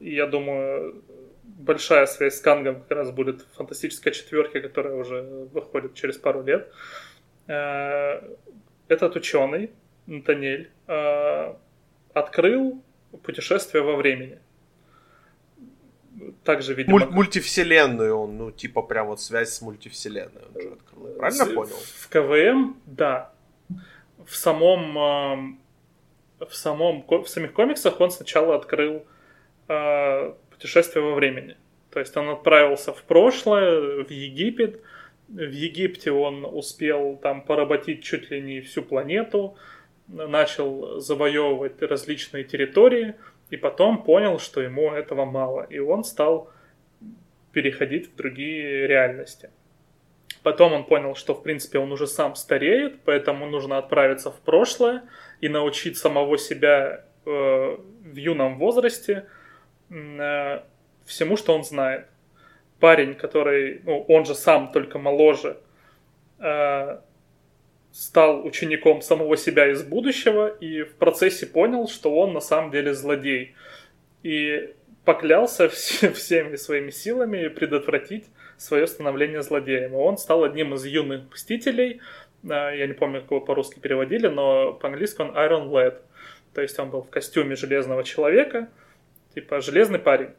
[0.00, 1.04] И я думаю,
[1.44, 6.42] большая связь с Кангом как раз будет в фантастической четверке, которая уже выходит через пару
[6.42, 6.72] лет.
[7.46, 9.70] Этот ученый,
[10.06, 10.68] Натаниэль,
[12.12, 12.82] открыл
[13.22, 14.40] путешествие во времени.
[16.42, 16.98] Также, видимо...
[16.98, 21.14] Муль- мультивселенную он, ну, типа прям вот связь с мультивселенной он же открыл.
[21.18, 21.76] Правильно с- понял?
[21.76, 23.32] В КВМ, да.
[24.26, 25.60] В самом...
[26.38, 29.06] В, самом, в самих комиксах он сначала открыл
[29.68, 31.56] э, путешествие во времени.
[31.90, 34.82] То есть он отправился в прошлое, в Египет.
[35.28, 39.56] В Египте он успел там поработить чуть ли не всю планету,
[40.08, 43.14] начал завоевывать различные территории,
[43.50, 46.50] и потом понял, что ему этого мало, и он стал
[47.52, 49.50] переходить в другие реальности.
[50.46, 55.02] Потом он понял, что, в принципе, он уже сам стареет, поэтому нужно отправиться в прошлое
[55.40, 59.26] и научить самого себя э, в юном возрасте
[59.90, 60.60] э,
[61.04, 62.06] всему, что он знает.
[62.78, 65.56] Парень, который, ну, он же сам, только моложе,
[66.38, 67.00] э,
[67.90, 72.94] стал учеником самого себя из будущего и в процессе понял, что он на самом деле
[72.94, 73.56] злодей.
[74.22, 74.72] И
[75.04, 79.92] поклялся всеми своими силами предотвратить свое становление злодеем.
[79.92, 82.00] И он стал одним из юных мстителей.
[82.48, 86.00] А, я не помню, как его по-русски переводили, но по-английски он Iron Lad.
[86.54, 88.68] То есть он был в костюме железного человека,
[89.34, 90.30] типа железный парень.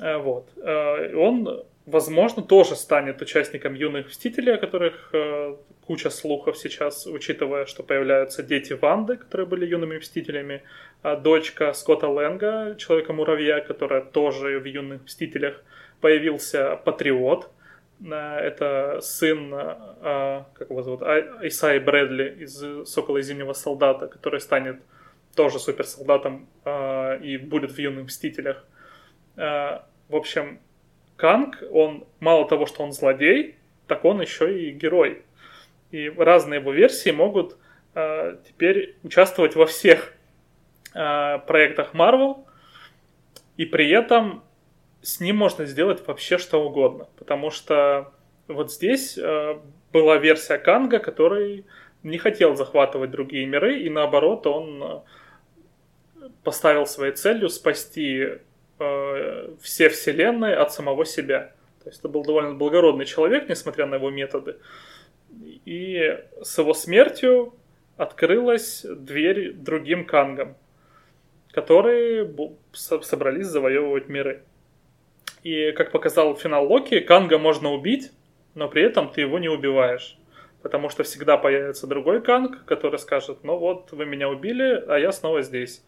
[0.00, 0.48] А, вот.
[0.58, 7.66] А, он возможно, тоже станет участником юных мстителей, о которых э, куча слухов сейчас, учитывая,
[7.66, 10.62] что появляются дети Ванды, которые были юными мстителями,
[11.02, 15.60] дочка Скотта Лэнга, Человека-муравья, которая тоже в юных мстителях,
[16.02, 17.50] появился Патриот,
[18.04, 24.08] э, это сын, э, как его зовут, а, Исаи Брэдли из «Сокола и Зимнего солдата»,
[24.08, 24.82] который станет
[25.34, 28.66] тоже суперсолдатом э, и будет в юных мстителях.
[29.34, 29.80] В
[30.16, 30.60] общем,
[31.16, 33.54] Канг, он мало того, что он злодей,
[33.86, 35.22] так он еще и герой.
[35.90, 37.56] И разные его версии могут
[37.94, 40.12] теперь участвовать во всех
[40.92, 42.44] проектах Marvel,
[43.56, 44.42] и при этом
[45.02, 47.08] с ним можно сделать вообще что угодно.
[47.18, 48.12] Потому что
[48.48, 49.58] вот здесь э,
[49.92, 51.66] была версия Канга, который
[52.02, 58.38] не хотел захватывать другие миры, и наоборот, он э, поставил своей целью спасти
[58.78, 61.52] э, все вселенные от самого себя.
[61.82, 64.56] То есть это был довольно благородный человек, несмотря на его методы.
[65.64, 67.54] И с его смертью
[67.96, 70.56] открылась дверь другим кангам,
[71.50, 72.32] которые
[72.72, 74.42] собрались завоевывать миры.
[75.42, 78.12] И, как показал финал Локи, Канга можно убить,
[78.54, 80.16] но при этом ты его не убиваешь.
[80.62, 85.10] Потому что всегда появится другой Канг, который скажет, ну вот, вы меня убили, а я
[85.10, 85.84] снова здесь.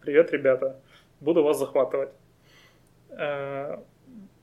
[0.00, 0.80] Привет, ребята.
[1.20, 2.10] буду вас захватывать.
[3.10, 3.78] Э,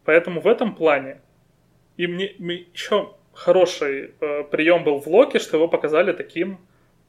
[0.03, 1.21] поэтому в этом плане
[1.99, 6.59] и мне, мне еще хороший э, прием был в Локи, что его показали таким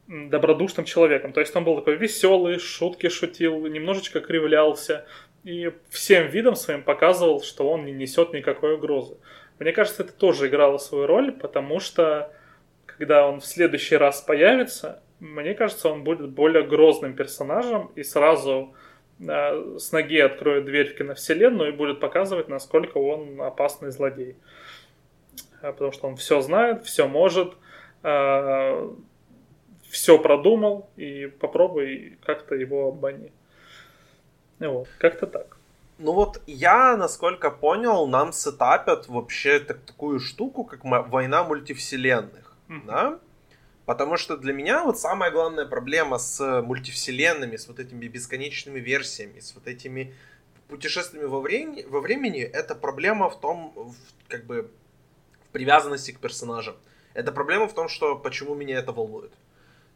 [0.08, 1.32] добродушным человеком.
[1.32, 5.06] То есть он был такой веселый, шутки шутил, немножечко кривлялся
[5.44, 9.16] и всем видом своим показывал, что он не несет никакой угрозы.
[9.58, 12.32] Мне кажется, это тоже играло свою роль, потому что
[12.86, 18.74] когда он в следующий раз появится, мне кажется, он будет более грозным персонажем и сразу
[19.20, 24.36] э, с ноги откроет дверь в киновселенную и будет показывать, насколько он опасный злодей.
[25.62, 27.54] Э, потому что он все знает, все может,
[28.02, 28.90] э,
[29.90, 33.30] все продумал, и попробуй как-то его обмани.
[34.60, 35.56] Вот, как-то так.
[35.98, 42.86] Ну вот я, насколько понял, нам сетапят вообще так, такую штуку, как война мультивселенных, mm-hmm.
[42.86, 43.18] да?
[43.84, 49.40] Потому что для меня вот самая главная проблема с мультивселенными, с вот этими бесконечными версиями,
[49.40, 50.14] с вот этими
[50.68, 53.94] путешествиями во времени, во времени это проблема в том, в,
[54.28, 54.70] как бы,
[55.44, 56.76] в привязанности к персонажам.
[57.12, 59.32] Это проблема в том, что почему меня это волнует.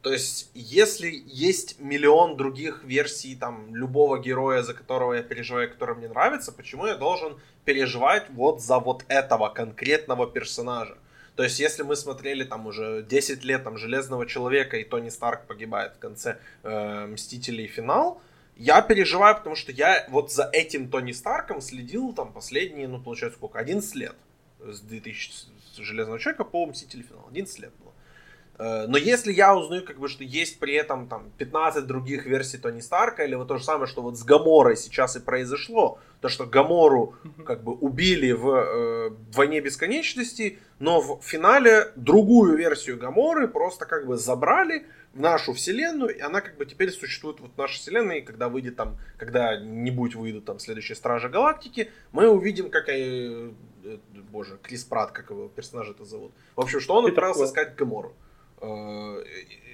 [0.04, 5.96] То есть, если есть миллион других версий там любого героя, за которого я переживаю, который
[5.96, 10.98] мне нравится, почему я должен переживать вот за вот этого конкретного персонажа?
[11.36, 15.46] То есть, если мы смотрели там уже 10 лет там Железного Человека и Тони Старк
[15.46, 18.20] погибает в конце э, Мстителей финал,
[18.58, 23.38] я переживаю, потому что я вот за этим Тони Старком следил там последние, ну, получается,
[23.38, 24.16] сколько, 11 лет.
[24.60, 25.32] С 2000
[25.78, 27.24] Железного Человека по Мстители финал.
[27.30, 27.72] 11 лет
[28.58, 32.80] но если я узнаю, как бы, что есть при этом там 15 других версий Тони
[32.80, 36.46] Старка, или вот то же самое, что вот с Гаморой сейчас и произошло, то, что
[36.46, 43.86] Гамору как бы убили в э, Войне Бесконечности, но в финале другую версию Гаморы просто
[43.86, 47.78] как бы забрали в нашу вселенную, и она как бы теперь существует вот в нашей
[47.78, 53.50] вселенной, и когда выйдет там, когда-нибудь выйдут там следующие Стражи Галактики, мы увидим, как, э,
[53.84, 53.98] э
[54.30, 56.32] боже, Крис Прат, как его персонажа это зовут.
[56.56, 58.14] В общем, что он отправился искать Гамору.
[58.64, 59.22] Э,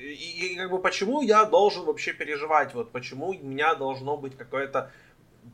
[0.03, 4.37] и, и как бы почему я должен вообще переживать, вот почему у меня должно быть
[4.37, 4.91] какое-то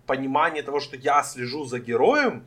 [0.06, 2.46] понимание того, что я слежу за героем,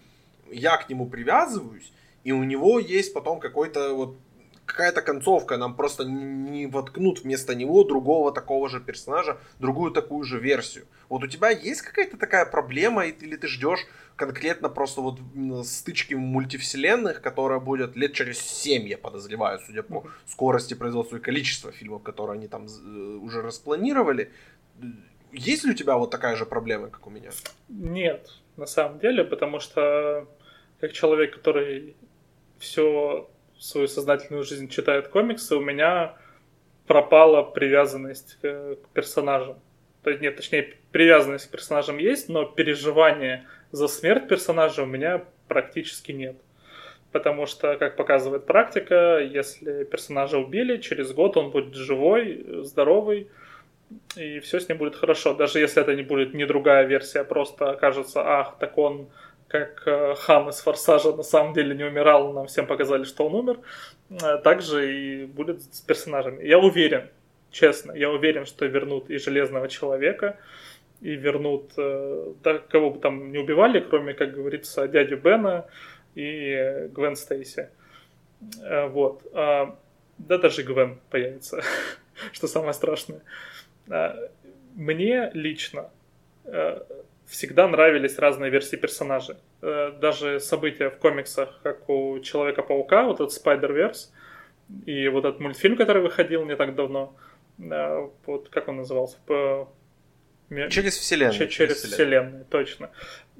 [0.51, 1.91] я к нему привязываюсь,
[2.23, 4.17] и у него есть потом какой-то вот
[4.65, 10.39] какая-то концовка, нам просто не воткнут вместо него другого такого же персонажа, другую такую же
[10.39, 10.85] версию.
[11.09, 13.87] Вот у тебя есть какая-то такая проблема, или ты ждешь
[14.19, 15.19] конкретно просто вот
[15.65, 21.71] стычки мультивселенных, которая будет лет через 7, я подозреваю, судя по скорости производства и количеству
[21.71, 22.69] фильмов, которые они там э,
[23.23, 24.29] уже распланировали.
[25.31, 27.29] Есть ли у тебя вот такая же проблема, как у меня?
[27.69, 30.27] Нет, на самом деле, потому что
[30.81, 31.95] как человек, который
[32.57, 36.17] все свою сознательную жизнь читает комиксы, у меня
[36.87, 39.59] пропала привязанность к персонажам.
[40.03, 45.23] То есть, нет, точнее, привязанность к персонажам есть, но переживание за смерть персонажа у меня
[45.47, 46.35] практически нет.
[47.11, 53.27] Потому что, как показывает практика, если персонажа убили, через год он будет живой, здоровый,
[54.15, 55.33] и все с ним будет хорошо.
[55.33, 59.09] Даже если это не будет не другая версия, а просто окажется, ах, так он
[59.49, 63.33] как э, Хан из Форсажа на самом деле не умирал, нам всем показали, что он
[63.33, 63.59] умер,
[64.11, 66.45] э, также и будет с персонажами.
[66.45, 67.09] Я уверен,
[67.51, 70.37] честно, я уверен, что вернут и Железного Человека,
[71.01, 75.65] и вернут, э, да, кого бы там не убивали, кроме, как говорится, дядю Бена
[76.15, 77.69] и Гвен Стейси.
[78.61, 79.25] Вот.
[79.33, 79.77] А,
[80.17, 81.61] да даже Гвен появится,
[82.31, 83.21] что самое страшное.
[83.89, 84.15] А,
[84.75, 85.89] мне лично
[87.29, 89.35] всегда нравились разные версии персонажей.
[89.61, 94.09] Э, даже события в комиксах, как у Человека-паука, вот этот Spider-Verse,
[94.85, 97.15] и вот этот мультфильм, который выходил не так давно,
[97.59, 99.17] э, вот как он назывался?
[100.49, 101.37] Через вселенную.
[101.37, 102.89] Через, через вселенную, точно.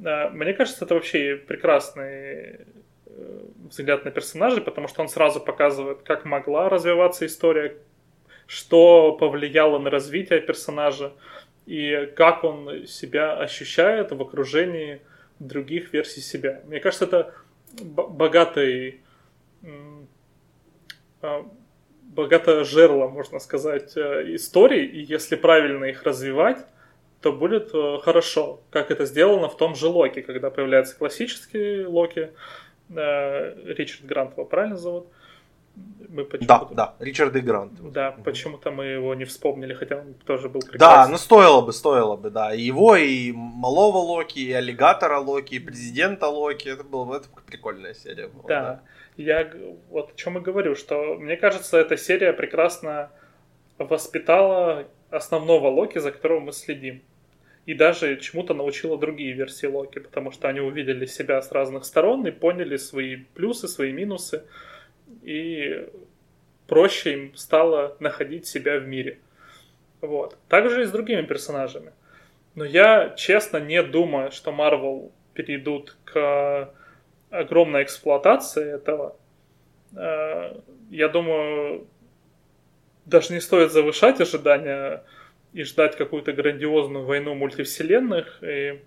[0.03, 2.59] Э, мне кажется, это вообще прекрасный
[3.69, 7.75] взгляд на персонажей, потому что он сразу показывает, как могла развиваться история,
[8.47, 11.11] что повлияло на развитие персонажа,
[11.65, 15.01] и как он себя ощущает в окружении
[15.39, 16.61] других версий себя.
[16.65, 17.33] Мне кажется, это
[17.81, 19.01] богатый
[21.21, 21.45] а,
[22.01, 26.65] богатое жерло, можно сказать, э, историй, и если правильно их развивать,
[27.21, 32.31] то будет э, хорошо, как это сделано в том же Локи, когда появляется классический Локи,
[32.89, 35.07] Ричард Грант его правильно зовут,
[36.09, 37.73] мы да, да, Ричард и Грант.
[37.91, 38.23] Да, угу.
[38.23, 40.79] почему-то мы его не вспомнили, хотя он тоже был прекрасен.
[40.79, 42.53] Да, ну стоило бы, стоило бы, да.
[42.53, 46.69] И его, и малого Локи, и аллигатора Локи, и президента Локи.
[46.69, 48.43] Это была это прикольная серия была.
[48.47, 48.61] Да.
[48.61, 48.81] да.
[49.17, 49.51] Я
[49.89, 53.11] вот о чем и говорю, что мне кажется, эта серия прекрасно
[53.77, 57.03] воспитала основного Локи, за которого мы следим.
[57.69, 62.25] И даже чему-то научила другие версии Локи, потому что они увидели себя с разных сторон
[62.25, 64.43] и поняли свои плюсы, свои минусы,
[65.21, 65.87] и
[66.65, 69.19] проще им стало находить себя в мире.
[70.01, 70.35] Вот.
[70.47, 71.91] Также и с другими персонажами.
[72.55, 76.73] Но я, честно, не думаю, что Marvel перейдут к
[77.29, 79.15] огромной эксплуатации этого.
[79.95, 80.55] Э,
[80.89, 81.85] я думаю,
[83.05, 85.03] даже не стоит завышать ожидания
[85.53, 88.43] и ждать какую-то грандиозную войну мультивселенных.
[88.43, 88.79] И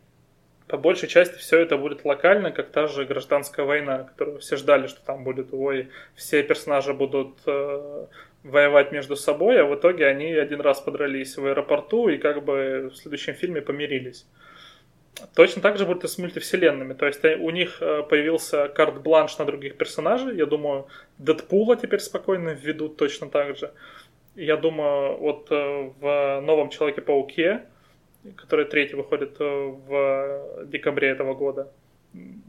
[0.68, 4.86] по большей части все это будет локально, как та же гражданская война, которую все ждали,
[4.86, 8.06] что там будет, ой, все персонажи будут э,
[8.42, 12.90] воевать между собой, а в итоге они один раз подрались в аэропорту и как бы
[12.92, 14.26] в следующем фильме помирились.
[15.34, 16.94] Точно так же будет и с мультивселенными.
[16.94, 20.36] То есть э, у них э, появился карт-бланш на других персонажей.
[20.36, 20.86] Я думаю,
[21.18, 23.72] Дэдпула теперь спокойно введут точно так же.
[24.34, 27.66] Я думаю, вот э, в новом Человеке-пауке,
[28.36, 31.70] который третий выходит в декабре этого года,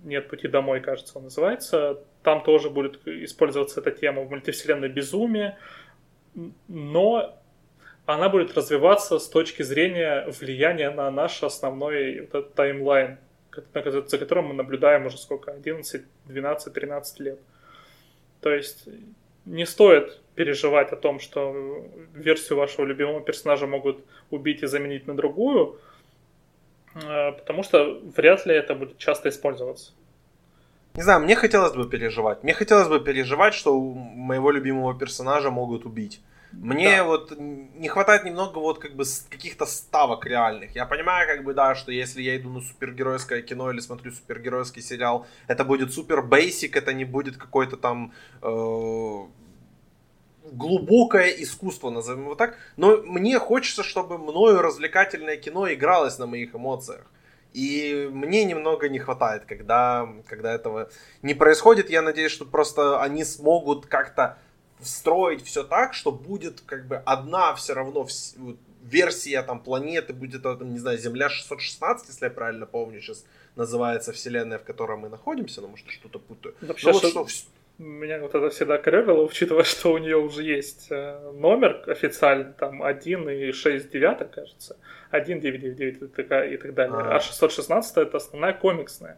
[0.03, 1.99] нет пути домой, кажется, он называется.
[2.21, 5.57] Там тоже будет использоваться эта тема в мультивселенной безумие,
[6.67, 7.39] но
[8.05, 13.17] она будет развиваться с точки зрения влияния на наш основной вот этот таймлайн,
[14.07, 17.39] за которым мы наблюдаем уже сколько, 11, 12, 13 лет.
[18.41, 18.89] То есть
[19.45, 21.55] не стоит переживать о том, что
[22.13, 25.79] версию вашего любимого персонажа могут убить и заменить на другую,
[26.95, 29.91] э, потому что вряд ли это будет часто использоваться.
[30.95, 32.43] Не знаю, мне хотелось бы переживать.
[32.43, 36.21] Мне хотелось бы переживать, что моего любимого персонажа могут убить.
[36.51, 37.03] Мне да.
[37.03, 40.75] вот не хватает немного вот как бы каких-то ставок реальных.
[40.75, 44.81] Я понимаю, как бы, да, что если я иду на супергеройское кино или смотрю супергеройский
[44.81, 48.13] сериал, это будет супер бейсик, это не будет какой-то там
[48.43, 49.17] э,
[50.51, 52.57] глубокое искусство, назовем его так.
[52.77, 57.05] Но мне хочется, чтобы мною развлекательное кино игралось на моих эмоциях.
[57.53, 60.89] И мне немного не хватает, когда, когда этого
[61.21, 61.89] не происходит.
[61.89, 64.37] Я надеюсь, что просто они смогут как-то
[64.79, 68.07] встроить все так, что будет как бы одна все равно
[68.83, 73.23] версия там планеты, будет там, не знаю, Земля 616, если я правильно помню, сейчас
[73.55, 76.55] называется вселенная, в которой мы находимся, но может что-то путаю.
[76.61, 77.27] Вообще, ну, вот что...
[77.27, 77.47] что...
[77.79, 82.83] Меня вот это всегда корёвило, учитывая, что у нее уже есть э, номер официальный, там
[82.83, 84.77] 1 и 6 девяток, кажется.
[85.09, 86.01] 1, 9, 9, 9
[86.53, 86.97] и так далее.
[86.97, 89.17] А, а 616 это основная комиксная.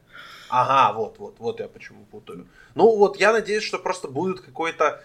[0.49, 2.47] Ага, вот, вот, вот я почему путаю.
[2.75, 5.01] Ну вот я надеюсь, что просто будет какой-то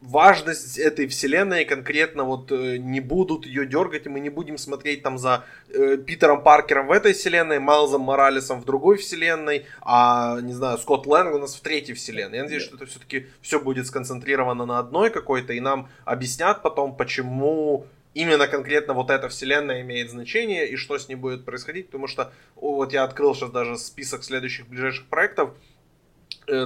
[0.00, 5.02] важность этой вселенной конкретно вот э, не будут ее дергать, и мы не будем смотреть
[5.02, 10.52] там за э, Питером Паркером в этой вселенной, Майлзом Моралесом в другой вселенной, а, не
[10.52, 12.38] знаю, Скотт Лэнг у нас в третьей вселенной.
[12.38, 16.96] Я надеюсь, что это все-таки все будет сконцентрировано на одной какой-то, и нам объяснят потом,
[16.96, 22.06] почему именно конкретно вот эта вселенная имеет значение и что с ней будет происходить, потому
[22.06, 25.54] что вот я открыл сейчас даже список следующих ближайших проектов,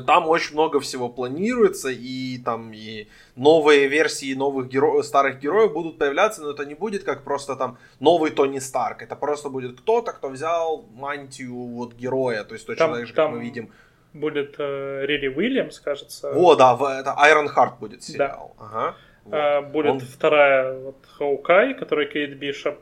[0.07, 5.99] там очень много всего планируется, и там и новые версии новых героев, старых героев будут
[5.99, 10.13] появляться, но это не будет как просто там новый Тони Старк, это просто будет кто-то,
[10.13, 13.71] кто взял мантию вот героя, то есть точно там, так же, как мы видим.
[14.13, 16.33] Будет э, Рири Уильямс, кажется.
[16.33, 18.55] О, да, это Iron Heart будет сериал.
[18.59, 18.65] Да.
[18.65, 18.97] Ага.
[19.25, 19.35] Вот.
[19.35, 20.01] А, будет Он...
[20.01, 22.79] вторая вот Хоукай, который Кейт Бишоп.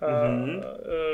[0.00, 0.10] Угу.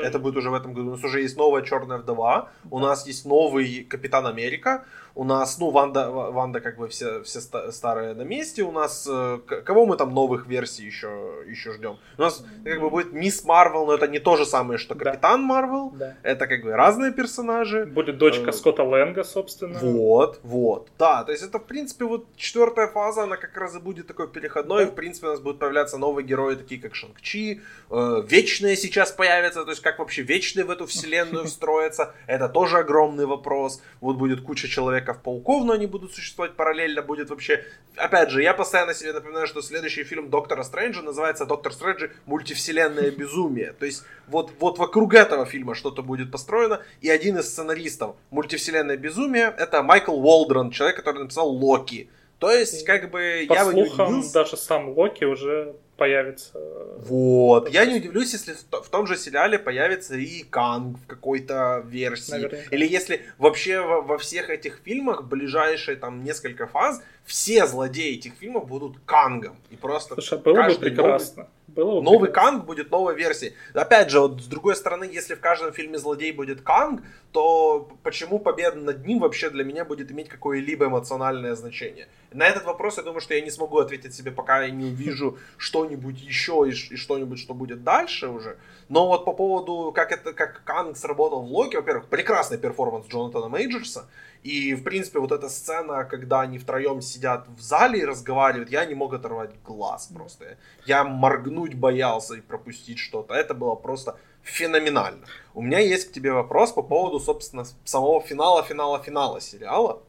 [0.03, 0.87] Это будет уже в этом году.
[0.87, 4.83] У нас уже есть новая Черная вдова, у нас есть новый Капитан Америка,
[5.15, 7.41] у нас, ну, Ванда, Ванда как бы все, все
[7.71, 11.97] старые на месте, у нас, э, кого мы там новых версий еще, еще ждем?
[12.17, 15.43] У нас как бы будет Мисс Марвел, но это не то же самое, что Капитан
[15.43, 16.15] Марвел, да.
[16.23, 17.85] это как бы разные персонажи.
[17.85, 19.79] Будет дочка э, Скотта Лэнга, собственно.
[19.79, 23.79] Вот, вот, да, то есть это, в принципе, вот четвертая фаза, она как раз и
[23.79, 24.91] будет такой переходной, да.
[24.91, 29.65] в принципе, у нас будут появляться новые герои, такие как Шанг-Чи, э, Вечные сейчас появятся,
[29.65, 34.41] то есть как вообще Вечные в эту вселенную встроятся, это тоже огромный вопрос, вот будет
[34.41, 37.63] куча человек Человеков-пауков, но они будут существовать параллельно, будет вообще...
[37.95, 42.11] Опять же, я постоянно себе напоминаю, что следующий фильм Доктора Стрэнджа называется «Доктор Стрэндж и
[42.25, 43.73] Мультивселенная безумия».
[43.73, 48.97] То есть вот, вот вокруг этого фильма что-то будет построено, и один из сценаристов «Мультивселенная
[48.97, 52.09] безумия» это Майкл Уолдрон, человек, который написал «Локи».
[52.39, 56.51] То есть, как бы, По я слухам, даже сам Локи уже появится.
[56.97, 57.69] Вот.
[57.69, 62.31] Я не удивлюсь, если в том же сериале появится и Канг в какой-то версии.
[62.31, 62.75] Наверняка.
[62.75, 68.33] Или если вообще во, во всех этих фильмах ближайшие там несколько фаз все злодеи этих
[68.33, 69.57] фильмов будут Кангом.
[69.69, 71.43] И просто Слушай, было бы прекрасно.
[71.43, 71.51] Новый...
[71.75, 73.53] Было Новый Канг будет новой версией.
[73.73, 77.01] Опять же, вот с другой стороны, если в каждом фильме злодей будет Канг,
[77.31, 82.07] то почему победа над ним вообще для меня будет иметь какое-либо эмоциональное значение?
[82.33, 85.37] На этот вопрос я думаю, что я не смогу ответить себе, пока я не увижу
[85.57, 88.57] что-нибудь еще и, и что-нибудь, что будет дальше уже.
[88.91, 93.47] Но вот по поводу, как это, как Канг сработал в Локи, во-первых, прекрасный перформанс Джонатана
[93.47, 94.09] Мейджерса.
[94.43, 98.83] И, в принципе, вот эта сцена, когда они втроем сидят в зале и разговаривают, я
[98.83, 100.57] не мог оторвать глаз просто.
[100.85, 103.33] Я моргнуть боялся и пропустить что-то.
[103.33, 105.25] Это было просто феноменально.
[105.53, 110.01] У меня есть к тебе вопрос по поводу, собственно, самого финала, финала, финала сериала.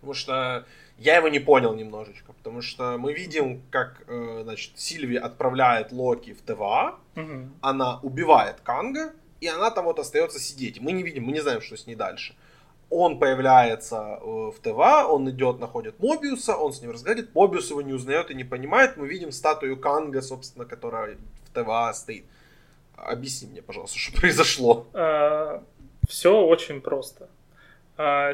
[0.00, 0.64] Потому что
[1.00, 2.32] я его не понял немножечко.
[2.32, 7.52] Потому что мы видим, как, э, значит, Сильви отправляет Локи в ТВА, Мгм.
[7.60, 10.80] она убивает Канга, и она там вот остается сидеть.
[10.80, 12.34] Мы не видим, мы не знаем, что с ней дальше.
[12.90, 17.82] Он появляется э, в ТВА, он идет, находит Мобиуса, он с ним разговаривает, Мобиус его
[17.82, 18.96] не узнает и не понимает.
[18.96, 22.24] Мы видим статую Канга, собственно, которая в ТВА стоит.
[22.96, 24.86] Объясни мне, пожалуйста, что произошло.
[26.08, 27.28] все очень просто.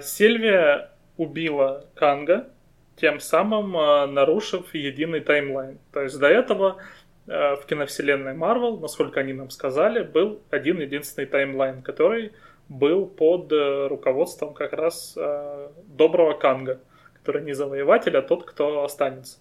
[0.02, 2.48] Сильвия убила Канга,
[2.96, 5.78] тем самым а, нарушив единый таймлайн.
[5.92, 6.78] То есть до этого
[7.28, 12.32] а, в киновселенной Марвел, насколько они нам сказали, был один единственный таймлайн, который
[12.68, 16.80] был под э, руководством как раз э, доброго Канга,
[17.14, 19.38] который не завоеватель, а тот, кто останется.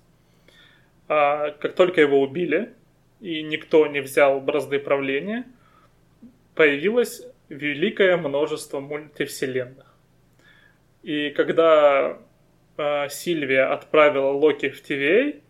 [1.08, 2.74] А как только его убили,
[3.22, 5.46] и никто не взял бразды правления,
[6.54, 9.96] появилось великое множество мультивселенных.
[11.02, 12.20] И когда
[12.78, 15.42] э, Сильвия отправила Локи в TVA,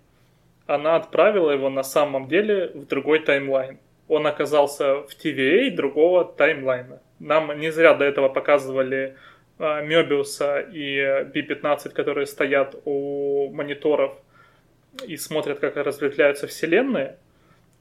[0.68, 3.78] она отправила его на самом деле в другой таймлайн.
[4.08, 7.02] Он оказался в TVA другого таймлайна.
[7.20, 9.16] Нам не зря до этого показывали
[9.60, 14.18] э, Мёбиуса и Би-15, которые стоят у мониторов
[15.08, 17.18] и смотрят, как разветвляются вселенные,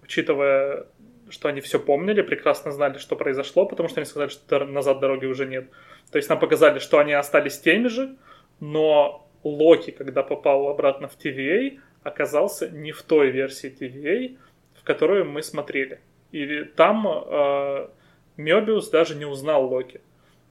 [0.03, 0.86] учитывая,
[1.30, 5.26] что они все помнили, прекрасно знали, что произошло, потому что они сказали, что назад дороги
[5.26, 5.66] уже нет.
[6.11, 8.16] То есть нам показали, что они остались теми же,
[8.61, 14.36] но Локи, когда попал обратно в TVA, оказался не в той версии TVA,
[14.74, 16.01] в которую мы смотрели.
[16.32, 17.88] И там э,
[18.36, 20.01] Мёбиус даже не узнал Локи.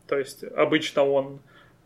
[0.07, 1.39] То есть обычно он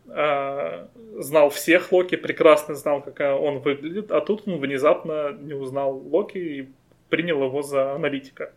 [0.08, 0.88] э,
[1.20, 6.38] знал всех Локи, прекрасно знал, как он выглядит, а тут он внезапно не узнал Локи
[6.38, 6.70] и
[7.10, 8.54] принял его за аналитика.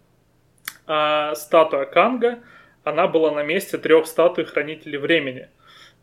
[0.87, 2.41] А статуя Канга,
[2.85, 5.49] она была на месте трех статуй Хранителей Времени.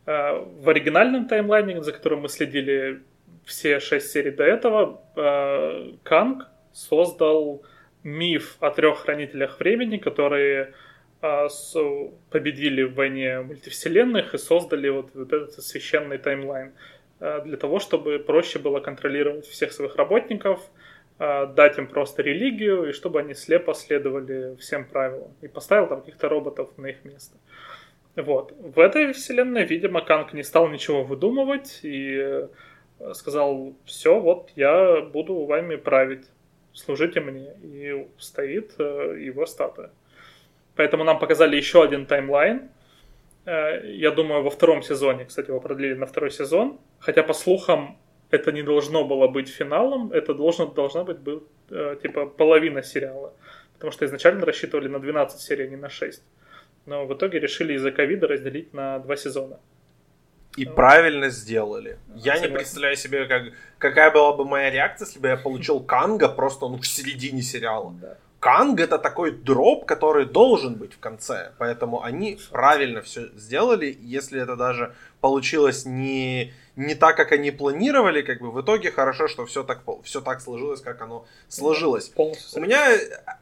[0.08, 3.02] Э, В оригинальном таймлайне, за которым мы следили
[3.44, 7.62] все шесть серий до этого, э, Канг создал
[8.04, 10.72] миф о трех Хранителях Времени, которые
[11.20, 11.48] э,
[12.30, 16.72] победили в войне мультивселенных и создали вот, этот священный таймлайн
[17.20, 20.60] для того, чтобы проще было контролировать всех своих работников,
[21.18, 25.32] дать им просто религию, и чтобы они слепо следовали всем правилам.
[25.42, 27.36] И поставил там каких-то роботов на их место.
[28.22, 28.52] Вот.
[28.58, 32.48] В этой вселенной, видимо, Канг не стал ничего выдумывать и э,
[33.14, 36.26] сказал, все, вот я буду вами править,
[36.72, 37.52] служите мне.
[37.62, 39.90] И стоит э, его статуя.
[40.74, 42.68] Поэтому нам показали еще один таймлайн.
[43.44, 46.80] Э, Я думаю, во втором сезоне, кстати, его продлили на второй сезон.
[46.98, 47.98] Хотя, по слухам,
[48.30, 51.44] это не должно было быть финалом, это должно, должна быть был,
[52.02, 53.32] типа половина сериала.
[53.74, 56.20] Потому что изначально рассчитывали на 12 серий, а не на 6.
[56.88, 59.60] Но в итоге решили из-за ковида разделить на два сезона.
[60.56, 61.98] И правильно сделали.
[62.16, 62.54] Я не Согласен.
[62.54, 63.42] представляю себе, как,
[63.76, 67.94] какая была бы моя реакция, если бы я получил Канга просто ну, в середине сериала.
[68.00, 68.16] Да.
[68.40, 71.52] Канг это такой дроп, который должен быть в конце.
[71.58, 73.96] Поэтому они правильно все сделали.
[74.00, 79.26] Если это даже получилось не, не так, как они планировали, как бы в итоге хорошо,
[79.26, 82.08] что все так, все так сложилось, как оно сложилось.
[82.08, 82.62] Полностью.
[82.62, 82.86] У меня,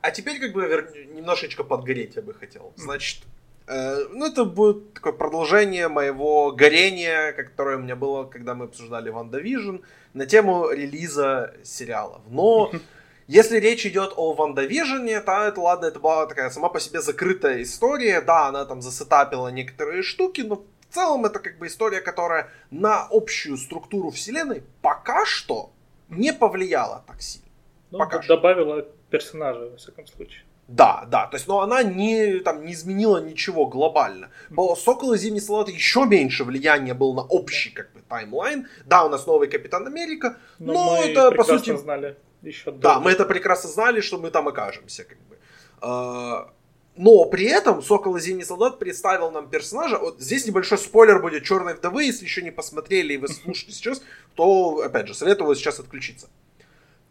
[0.01, 2.73] а теперь как бы вер- немножечко подгореть я бы хотел.
[2.77, 3.25] Значит,
[3.67, 9.11] э, ну это будет такое продолжение моего горения, которое у меня было, когда мы обсуждали
[9.11, 9.77] WandaVision,
[10.15, 12.23] на тему релиза сериалов.
[12.31, 12.73] Но
[13.29, 17.01] если речь идет о Ванда Вижне, то это ладно, это была такая сама по себе
[17.01, 18.21] закрытая история.
[18.21, 20.57] Да, она там засетапила некоторые штуки, но
[20.89, 25.73] в целом это как бы история, которая на общую структуру вселенной пока что
[26.09, 27.49] не повлияла так сильно.
[27.91, 28.37] Ну, пока д- что.
[28.37, 30.43] добавила персонажа, во всяком случае.
[30.69, 34.31] Да, да, то есть, но она не, там, не изменила ничего глобально.
[34.55, 38.67] По Сокол и Зимний Солдат еще меньше влияния был на общий, как бы, таймлайн.
[38.85, 42.17] Да, у нас новый Капитан Америка, Но, но мы это, по сути, знали
[42.49, 45.39] еще да, мы это прекрасно знали, что мы там окажемся, как бы.
[45.81, 46.53] А,
[46.97, 49.99] Но при этом Сокол и Зимний Солдат представил нам персонажа.
[49.99, 52.05] Вот здесь небольшой спойлер будет Черной вдовы.
[52.05, 54.03] Если еще не посмотрели и вы слушаете сейчас,
[54.35, 56.29] то, опять же, советую сейчас отключиться.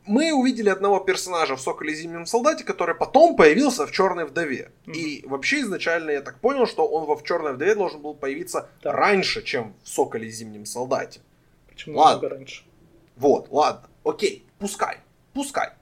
[0.08, 4.72] мы увидели одного персонажа в Соколе и Зимнем Солдате, который потом появился в Черной Вдове.
[4.86, 4.94] Mm-hmm.
[4.94, 8.70] И вообще изначально я так понял, что он во в Черной Вдове должен был появиться
[8.84, 8.92] да.
[8.92, 11.22] раньше, чем в Соколе и Зимнем Солдате.
[11.70, 12.30] Почему ладно.
[12.30, 12.64] раньше?
[13.16, 14.98] Вот, ладно, окей, пускай,
[15.36, 15.74] пускай.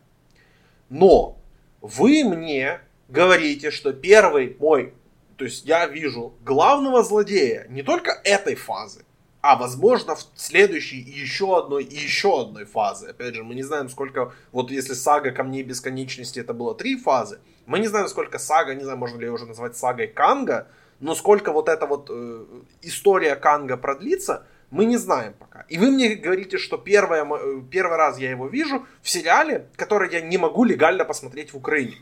[0.90, 1.38] Но
[1.80, 4.94] вы мне говорите, что первый мой,
[5.38, 9.06] то есть я вижу главного злодея не только этой фазы,
[9.42, 13.08] а возможно в следующей еще одной и еще одной фазы.
[13.08, 17.40] Опять же, мы не знаем, сколько, вот если сага Камней Бесконечности это было три фазы,
[17.66, 20.68] мы не знаем, сколько сага, не знаю, можно ли ее уже назвать сагой Канга,
[21.00, 22.46] но сколько вот эта вот э,
[22.82, 25.66] история Канга продлится, мы не знаем пока.
[25.70, 30.12] И вы мне говорите, что первое, э, первый раз я его вижу в сериале, который
[30.12, 31.96] я не могу легально посмотреть в Украине.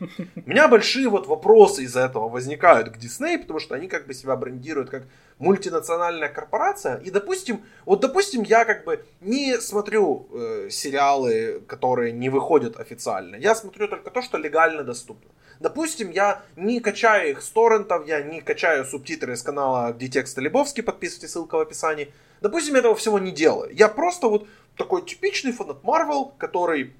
[0.46, 4.14] У меня большие вот вопросы из-за этого возникают к Дисней, потому что они как бы
[4.14, 5.02] себя брендируют как
[5.38, 6.96] мультинациональная корпорация.
[6.96, 13.36] И допустим, вот допустим, я как бы не смотрю э, сериалы, которые не выходят официально.
[13.36, 15.30] Я смотрю только то, что легально доступно.
[15.60, 20.38] Допустим, я не качаю их с торрентов, я не качаю субтитры с канала, где текст
[20.38, 22.12] Лебовский, подписывайте, ссылка в описании.
[22.42, 23.74] Допустим, я этого всего не делаю.
[23.74, 26.92] Я просто вот такой типичный фанат Марвел, который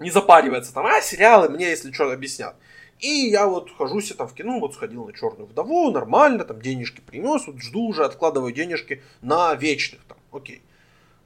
[0.00, 2.56] не запаривается там, а сериалы мне, если что, объяснят.
[2.98, 6.60] И я вот хожу себе там в кино, вот сходил на черную вдову, нормально, там
[6.60, 10.62] денежки принес, вот жду уже, откладываю денежки на вечных там, окей.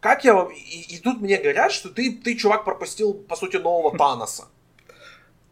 [0.01, 0.51] Как я вам...
[0.51, 4.49] И, и тут мне говорят, что ты, ты, чувак, пропустил, по сути, нового Таноса.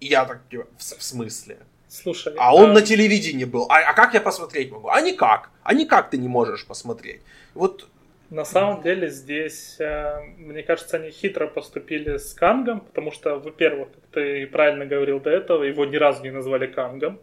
[0.01, 1.59] И я так, типа, в, в смысле?
[1.89, 2.35] Слушай.
[2.37, 2.75] А он а...
[2.75, 3.67] на телевидении был.
[3.71, 4.89] А, а как я посмотреть могу?
[4.89, 5.51] А никак.
[5.63, 7.23] А никак ты не можешь посмотреть.
[7.55, 7.89] Вот
[8.31, 13.89] на самом деле здесь, э, мне кажется, они хитро поступили с Кангом, потому что, во-первых,
[13.93, 17.21] как ты правильно говорил до этого, его ни разу не назвали Кангом.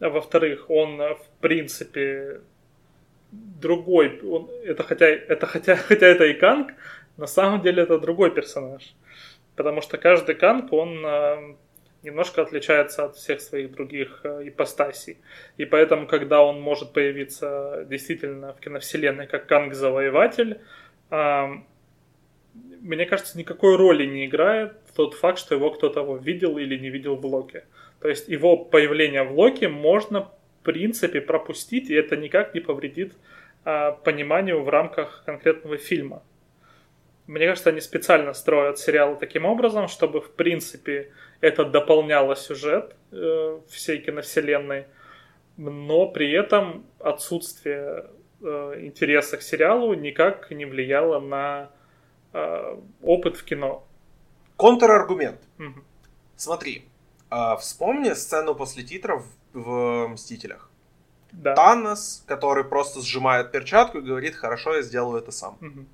[0.00, 2.40] А во-вторых, он, в принципе,
[3.32, 4.20] другой.
[4.22, 6.72] Он, это хотя, это хотя, хотя это и Канг,
[7.16, 8.94] на самом деле это другой персонаж.
[9.56, 11.56] Потому что каждый Канг, он э,
[12.02, 15.18] немножко отличается от всех своих других э, ипостасей.
[15.56, 20.58] И поэтому, когда он может появиться действительно в киновселенной как Канг-завоеватель,
[22.82, 27.16] мне кажется, никакой роли не играет тот факт, что его кто-то видел или не видел
[27.16, 27.64] в Локе.
[28.00, 33.14] То есть его появление в Локе можно в принципе пропустить, и это никак не повредит
[33.64, 36.22] а, пониманию в рамках конкретного фильма.
[37.26, 41.12] Мне кажется, они специально строят сериалы таким образом, чтобы, в принципе,
[41.42, 44.86] это дополняло сюжет э, всей киновселенной,
[45.56, 48.06] но при этом отсутствие
[48.40, 51.70] э, интереса к сериалу никак не влияло на
[52.32, 53.84] э, опыт в кино.
[54.56, 55.40] Контраргумент.
[55.58, 55.80] Угу.
[56.36, 56.84] Смотри,
[57.30, 60.70] э, вспомни сцену после титров в «Мстителях».
[61.32, 61.54] Да.
[61.54, 65.58] Танос, который просто сжимает перчатку и говорит, хорошо, я сделаю это сам.
[65.60, 65.86] Угу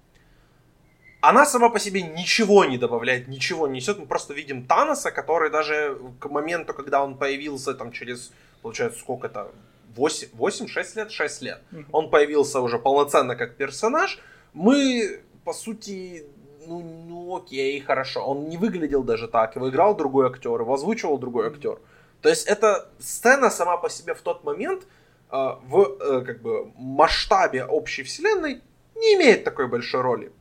[1.21, 3.99] она сама по себе ничего не добавляет, ничего не несет.
[3.99, 9.27] Мы просто видим Таноса, который даже к моменту, когда он появился там через, получается, сколько
[9.27, 9.51] это,
[9.97, 11.11] 8, 8 6 лет?
[11.11, 11.61] 6 лет.
[11.93, 14.19] Он появился уже полноценно как персонаж.
[14.53, 16.25] Мы, по сути,
[16.67, 18.25] ну, ну окей, хорошо.
[18.25, 19.57] Он не выглядел даже так.
[19.57, 21.79] Его играл другой актер, его озвучивал другой актер.
[22.23, 24.85] То есть эта сцена сама по себе в тот момент
[25.31, 28.61] э, в э, как бы масштабе общей вселенной
[28.95, 30.33] не имеет такой большой роли.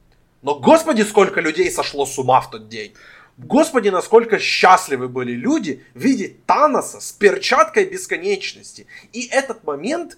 [0.41, 2.93] Но, господи, сколько людей сошло с ума в тот день.
[3.37, 8.87] Господи, насколько счастливы были люди видеть Таноса с перчаткой бесконечности.
[9.13, 10.17] И этот момент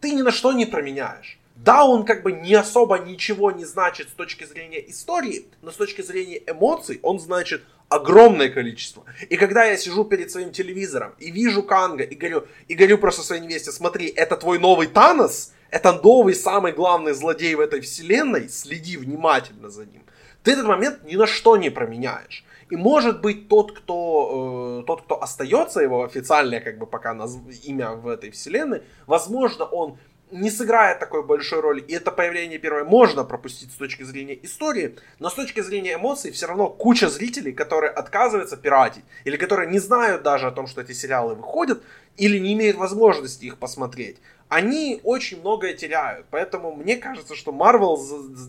[0.00, 1.38] ты ни на что не променяешь.
[1.56, 5.76] Да, он как бы не особо ничего не значит с точки зрения истории, но с
[5.76, 9.04] точки зрения эмоций он значит огромное количество.
[9.30, 13.22] И когда я сижу перед своим телевизором и вижу Канга и говорю, и говорю просто
[13.22, 18.48] своей невесте, смотри, это твой новый Танос, это новый самый главный злодей в этой вселенной,
[18.48, 20.02] следи внимательно за ним.
[20.44, 22.44] Ты этот момент ни на что не променяешь.
[22.70, 27.38] И может быть тот, кто, э, тот, кто остается его официальное, как бы пока наз...
[27.64, 29.98] имя в этой вселенной, возможно, он
[30.34, 34.96] не сыграет такой большой роли, и это появление первое можно пропустить с точки зрения истории,
[35.20, 39.78] но с точки зрения эмоций все равно куча зрителей, которые отказываются пиратить, или которые не
[39.78, 41.82] знают даже о том, что эти сериалы выходят,
[42.16, 44.16] или не имеют возможности их посмотреть,
[44.48, 46.26] они очень многое теряют.
[46.30, 47.96] Поэтому мне кажется, что Marvel,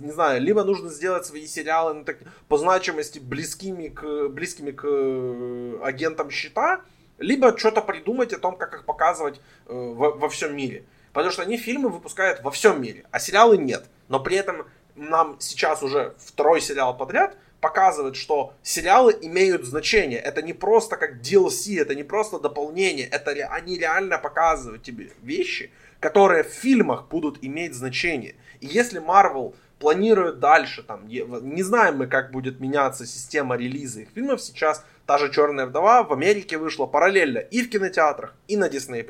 [0.01, 2.17] не знаю, либо нужно сделать свои сериалы ну, так,
[2.47, 6.81] по значимости близкими к, близкими к э, агентам щита,
[7.19, 10.83] либо что-то придумать о том, как их показывать э, во, во всем мире.
[11.15, 13.85] Потому что они фильмы выпускают во всем мире, а сериалы нет.
[14.09, 20.19] Но при этом нам сейчас уже второй сериал подряд показывает, что сериалы имеют значение.
[20.19, 23.07] Это не просто как DLC, это не просто дополнение.
[23.07, 28.35] Это они реально показывают тебе вещи, которые в фильмах будут иметь значение.
[28.59, 34.09] И если Marvel планируют дальше, там, не знаем мы, как будет меняться система релиза их
[34.13, 38.67] фильмов сейчас, та же «Черная вдова» в Америке вышла параллельно и в кинотеатрах, и на
[38.67, 39.05] Disney+.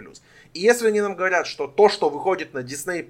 [0.55, 3.05] И если они нам говорят, что то, что выходит на Disney+,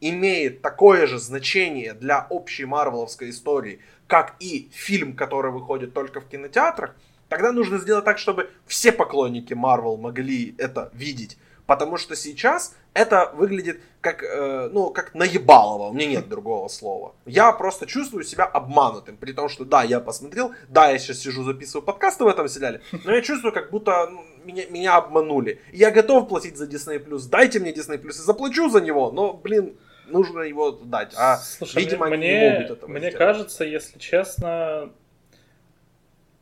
[0.00, 6.28] имеет такое же значение для общей марвеловской истории, как и фильм, который выходит только в
[6.28, 6.94] кинотеатрах,
[7.28, 11.36] тогда нужно сделать так, чтобы все поклонники Марвел могли это видеть.
[11.66, 17.14] Потому что сейчас это выглядит как, э, ну, как наебалово, у меня нет другого слова.
[17.26, 21.42] Я просто чувствую себя обманутым, при том, что да, я посмотрел, да, я сейчас сижу,
[21.42, 25.60] записываю подкасты в этом сериале, но я чувствую, как будто ну, меня, меня обманули.
[25.72, 30.40] Я готов платить за Disney+, дайте мне Disney+, и заплачу за него, но, блин, нужно
[30.42, 31.14] его дать.
[31.16, 33.16] А, Слушай, видимо, мне, они не могут этого Мне сделать.
[33.16, 34.90] кажется, если честно,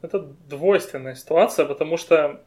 [0.03, 2.43] это двойственная ситуация, потому что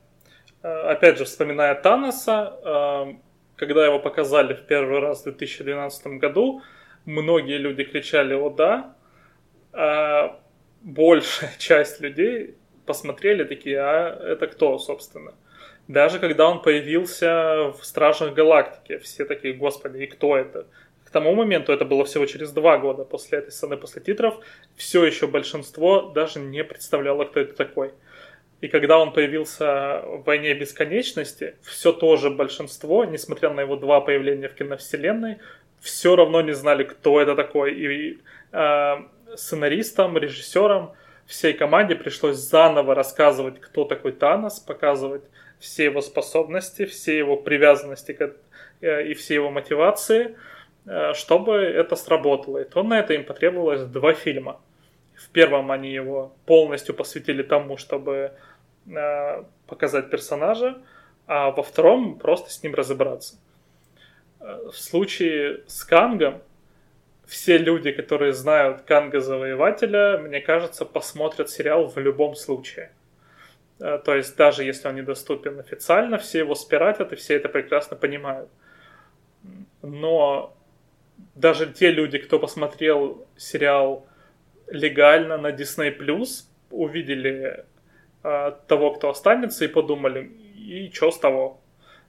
[0.67, 3.13] опять же, вспоминая Таноса, э,
[3.55, 6.61] когда его показали в первый раз в 2012 году,
[7.05, 8.95] многие люди кричали «О да!»,
[9.73, 10.39] а
[10.81, 12.55] большая часть людей
[12.85, 15.33] посмотрели такие «А это кто, собственно?».
[15.87, 20.67] Даже когда он появился в Стражах Галактики, все такие «Господи, и кто это?».
[21.05, 24.39] К тому моменту, это было всего через два года после этой сцены, после титров,
[24.75, 27.93] все еще большинство даже не представляло, кто это такой–
[28.59, 34.49] и когда он появился в «Войне бесконечности», все тоже большинство, несмотря на его два появления
[34.49, 35.37] в киновселенной,
[35.79, 37.75] все равно не знали, кто это такой.
[37.75, 38.19] И
[38.51, 38.95] э,
[39.35, 40.93] сценаристам, режиссерам,
[41.27, 45.23] всей команде пришлось заново рассказывать, кто такой Танос, показывать
[45.59, 48.33] все его способности, все его привязанности к,
[48.81, 50.35] э, и все его мотивации,
[50.87, 52.57] э, чтобы это сработало.
[52.57, 54.59] И то на это им потребовалось два фильма.
[55.17, 58.33] В первом они его полностью посвятили тому, чтобы
[58.85, 60.77] э, показать персонажа,
[61.25, 63.35] а во втором просто с ним разобраться.
[64.39, 66.41] Э, в случае с Кангом
[67.25, 72.91] все люди, которые знают Канга Завоевателя, мне кажется, посмотрят сериал в любом случае.
[73.79, 77.97] Э, то есть даже если он недоступен официально, все его спиратят и все это прекрасно
[77.97, 78.49] понимают.
[79.81, 80.55] Но
[81.35, 84.06] даже те люди, кто посмотрел сериал
[84.67, 87.65] легально на Disney Plus, увидели
[88.23, 90.23] э, того, кто останется, и подумали,
[90.55, 91.61] и что с того?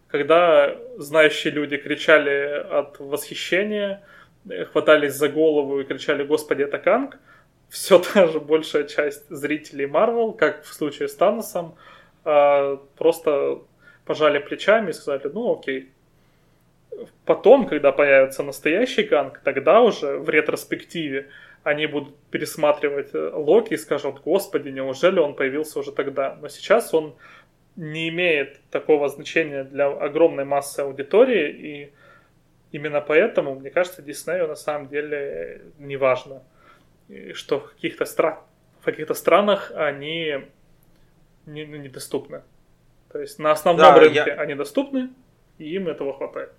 [0.08, 4.02] Когда знающие люди кричали от восхищения,
[4.72, 7.18] хватались за голову и кричали «Господи, это Канг»,
[7.68, 11.74] все та же большая часть зрителей Марвел, как в случае с Таносом,
[12.24, 13.60] э, просто
[14.06, 15.90] пожали плечами и сказали «Ну, окей».
[17.26, 21.28] Потом, когда появится настоящий Канг, тогда уже в ретроспективе
[21.68, 26.36] они будут пересматривать э, Локи и скажут, господи, неужели он появился уже тогда?
[26.40, 27.14] Но сейчас он
[27.76, 31.92] не имеет такого значения для огромной массы аудитории, и
[32.72, 36.42] именно поэтому, мне кажется, Диснею на самом деле не важно,
[37.34, 38.40] что в каких-то, стра...
[38.80, 40.44] в каких-то странах они
[41.46, 42.42] не, ну, недоступны.
[43.12, 44.34] То есть на основном да, рынке я...
[44.34, 45.10] они доступны,
[45.58, 46.52] и им этого хватает.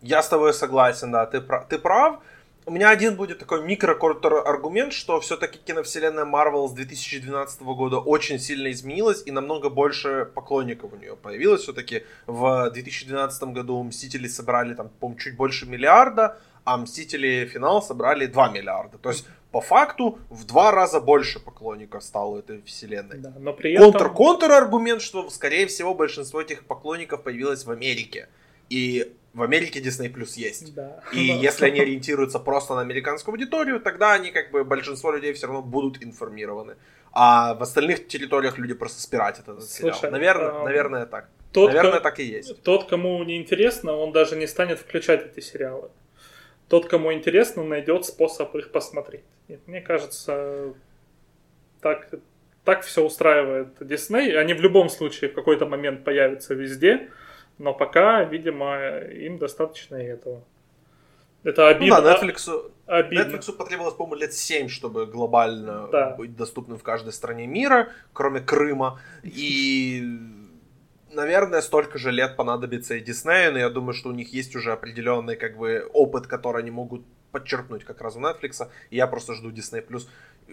[0.00, 1.68] Я с тобой согласен, да, ты, прав.
[1.68, 2.22] ты прав
[2.64, 8.70] у меня один будет такой микро-аргумент, что все-таки киновселенная Marvel с 2012 года очень сильно
[8.70, 11.62] изменилась и намного больше поклонников у нее появилось.
[11.62, 18.26] Все-таки в 2012 году Мстители собрали там, по чуть больше миллиарда, а Мстители финал собрали
[18.26, 18.98] 2 миллиарда.
[18.98, 23.18] То есть по факту в два раза больше поклонников стало этой вселенной.
[23.18, 23.92] Да, но при этом...
[23.92, 28.28] Контр, контр-аргумент, что скорее всего большинство этих поклонников появилось в Америке.
[28.70, 30.74] И в Америке Disney Plus есть.
[30.74, 31.02] Да.
[31.12, 35.46] И если они ориентируются просто на американскую аудиторию, тогда они как бы большинство людей все
[35.46, 36.76] равно будут информированы.
[37.12, 40.12] А в остальных территориях люди просто спиратят этот Слушай, сериал.
[40.12, 40.64] Наверное, а...
[40.64, 41.28] наверное так.
[41.52, 42.62] Тот, наверное, так и есть.
[42.62, 45.90] Тот, кому не интересно, он даже не станет включать эти сериалы.
[46.68, 49.24] Тот, кому интересно, найдет способ их посмотреть.
[49.48, 50.72] Нет, мне кажется,
[51.82, 52.08] так,
[52.64, 54.38] так все устраивает Дисней.
[54.38, 57.10] Они в любом случае в какой-то момент появятся везде.
[57.62, 58.76] Но пока, видимо,
[59.12, 60.42] им достаточно и этого.
[61.44, 61.98] Это обидно.
[61.98, 63.36] Ну да, Netflix, обидно.
[63.36, 66.10] Netflix потребовалось, по-моему, лет 7, чтобы глобально да.
[66.16, 69.00] быть доступным в каждой стране мира, кроме Крыма.
[69.22, 70.02] И,
[71.12, 74.72] наверное, столько же лет понадобится и Диснею, но я думаю, что у них есть уже
[74.72, 78.68] определенный как бы, опыт, который они могут подчеркнуть как раз у Netflix.
[78.90, 80.08] И я просто жду Disney Plus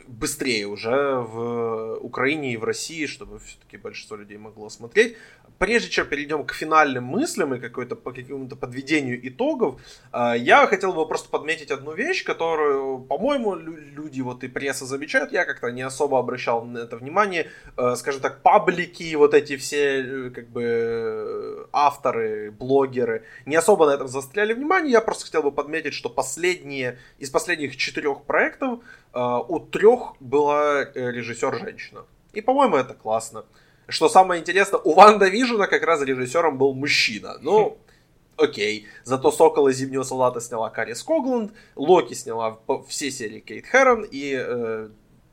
[0.08, 5.18] быстрее уже в Украине и в России, чтобы все-таки большинство людей могло смотреть.
[5.58, 9.82] Прежде чем перейдем к финальным мыслям и какой-то по какому-то подведению итогов,
[10.12, 15.34] а, я хотел бы просто подметить одну вещь, которую, по-моему, люди вот и пресса замечают,
[15.34, 20.02] я как-то не особо обращал на это внимание, а, скажем так, паблики, вот эти все
[20.02, 25.52] э, как бы авторы, блогеры, не особо на этом застряли внимание, я просто хотел бы
[25.52, 29.09] подметить, что последние из последних четырех проектов э,
[29.48, 32.06] у трех была э, режиссер женщина.
[32.34, 33.46] И, по-моему, это классно.
[33.88, 37.38] Что самое интересное, у Ванда Вижена как раз режиссером был мужчина.
[37.42, 37.78] Ну,
[38.38, 38.86] окей.
[39.04, 44.90] Зато Сокола Зимнего Солдата сняла Карри Скогланд, Локи сняла все серии Кейт Хэрон и э,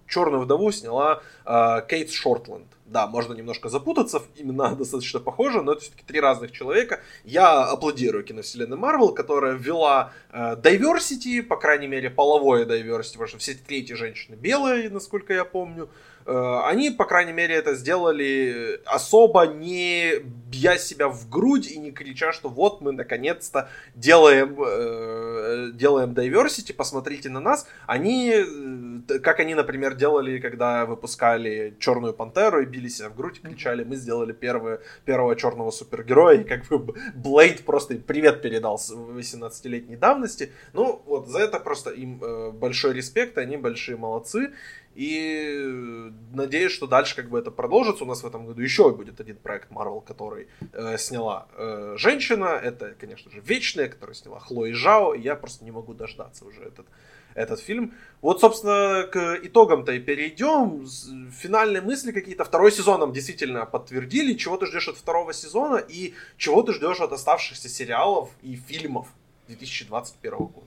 [0.08, 2.68] Черную вдову сняла э, Кейт Шортланд.
[2.86, 7.00] Да, можно немножко запутаться, имена достаточно похожи, но это все-таки три разных человека.
[7.24, 13.38] Я аплодирую киновселенной Марвел, которая ввела э, diversity, по крайней мере, половое diversity, потому что
[13.38, 15.88] все третьи женщины белые, насколько я помню.
[16.26, 20.18] Э, они, по крайней мере, это сделали особо не
[20.50, 26.74] бья себя в грудь и не крича, что вот мы наконец-то делаем, э, делаем diversity,
[26.74, 27.68] посмотрите на нас.
[27.86, 33.38] Они, э, как они, например, делали, когда выпускали Черную Пантеру и били себя в грудь
[33.38, 38.78] и кричали, мы сделали первое, первого черного супергероя, и как бы Блейд просто привет передал
[38.78, 40.50] с 18-летней давности.
[40.72, 42.20] Ну, вот за это просто им
[42.52, 44.50] большой респект, они большие молодцы.
[44.96, 48.04] И надеюсь, что дальше как бы это продолжится.
[48.04, 52.58] У нас в этом году еще будет один проект Marvel, который э, сняла э, женщина.
[52.62, 55.12] Это, конечно же, Вечная, которая сняла Хлои Жао.
[55.12, 56.86] И я просто не могу дождаться уже этот,
[57.34, 57.92] этот фильм.
[58.22, 60.86] Вот, собственно, к итогам-то и перейдем.
[61.30, 62.46] Финальные мысли какие-то.
[62.46, 64.32] Второй сезон нам действительно подтвердили.
[64.32, 69.08] Чего ты ждешь от второго сезона и чего ты ждешь от оставшихся сериалов и фильмов
[69.48, 70.66] 2021 года?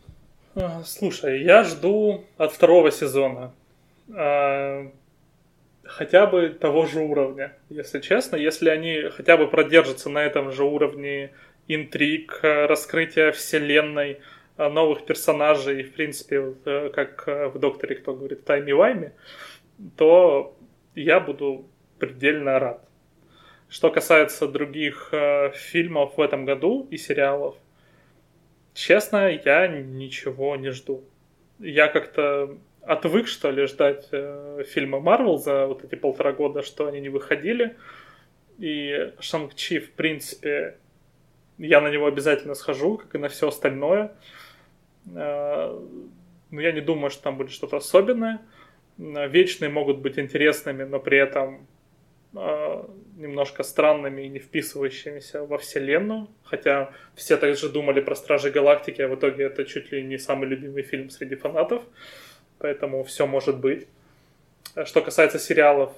[0.53, 3.53] А, слушай, я жду от второго сезона
[4.13, 4.89] э,
[5.83, 8.35] хотя бы того же уровня, если честно.
[8.35, 11.31] Если они хотя бы продержатся на этом же уровне
[11.67, 14.19] интриг, раскрытия вселенной,
[14.59, 19.11] а, новых персонажей, в принципе, э, как э, в «Докторе», кто говорит, тайми вайми,
[19.95, 20.53] то
[20.95, 22.85] я буду предельно рад.
[23.69, 27.55] Что касается других э, фильмов в этом году и сериалов,
[28.73, 31.05] честно, я ничего не жду.
[31.59, 32.57] Я как-то
[32.89, 37.09] отвык, что ли, ждать э, фильма Марвел за вот эти полтора года, что они не
[37.09, 37.77] выходили.
[38.57, 40.75] И Шанг-Чи, в принципе,
[41.59, 44.11] я на него обязательно схожу, как и на все остальное.
[45.15, 45.79] Э,
[46.49, 48.41] но я не думаю, что там будет что-то особенное.
[48.97, 51.67] Э, вечные могут быть интересными, но при этом
[52.33, 52.83] э,
[53.17, 56.27] немножко странными и не вписывающимися во вселенную.
[56.43, 60.47] Хотя все также думали про Стражи Галактики, а в итоге это чуть ли не самый
[60.49, 61.83] любимый фильм среди фанатов.
[61.83, 62.28] Э,
[62.59, 63.87] поэтому все может быть.
[64.75, 65.93] А что касается сериалов,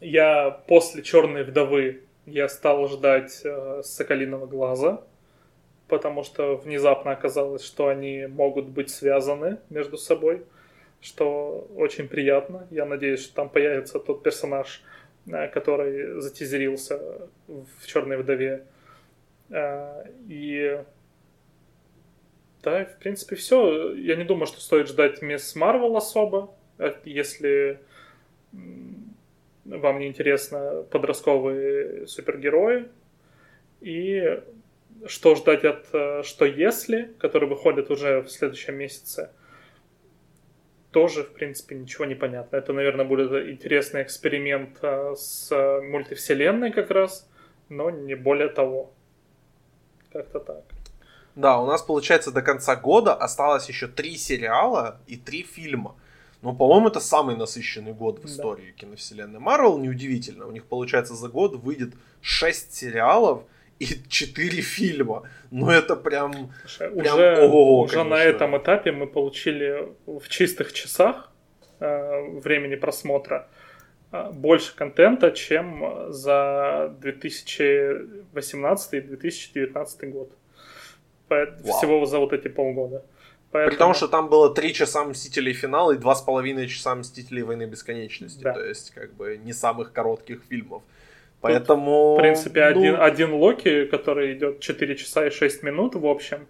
[0.00, 5.02] я после Черной вдовы я стал ждать э, Соколиного глаза,
[5.88, 10.42] потому что внезапно оказалось, что они могут быть связаны между собой,
[11.00, 12.66] что очень приятно.
[12.70, 14.82] Я надеюсь, что там появится тот персонаж,
[15.26, 18.64] э, который затизерился в Черной вдове.
[19.50, 20.82] Э, и
[22.64, 23.92] да, в принципе, все.
[23.94, 27.78] Я не думаю, что стоит ждать Мисс Марвел особо, э, если
[29.64, 32.88] вам не интересно подростковые супергерои.
[33.80, 34.40] И
[35.06, 39.30] что ждать от э, «Что если», который выходит уже в следующем месяце,
[40.90, 42.56] тоже, в принципе, ничего не понятно.
[42.56, 45.50] Это, наверное, будет интересный эксперимент э, с
[45.82, 47.28] мультивселенной как раз,
[47.68, 48.92] но не более того.
[50.12, 50.73] Как-то так.
[51.36, 55.96] Да, у нас, получается, до конца года осталось еще три сериала и три фильма.
[56.42, 58.80] Ну, по-моему, это самый насыщенный год в истории да.
[58.80, 59.78] киновселенной Марвел.
[59.78, 60.46] Неудивительно.
[60.46, 63.44] У них, получается, за год выйдет шесть сериалов
[63.78, 65.22] и четыре фильма.
[65.50, 66.52] Ну, это прям...
[66.66, 71.32] Слушай, прям уже ого уже на этом этапе мы получили в чистых часах
[71.80, 73.48] э, времени просмотра
[74.12, 80.30] э, больше контента, чем за 2018 и 2019 год.
[81.62, 81.78] Вау.
[81.78, 83.02] Всего за вот эти полгода.
[83.50, 83.70] Поэтому...
[83.70, 88.42] При том, что там было 3 часа Мстителей финала и 2,5 часа Мстителей Войны Бесконечности.
[88.42, 88.52] Да.
[88.52, 90.82] То есть, как бы, не самых коротких фильмов.
[91.40, 92.16] Поэтому...
[92.16, 92.80] Тут, в принципе, ну...
[92.80, 96.48] один, один Локи, который идет 4 часа и 6 минут, в общем,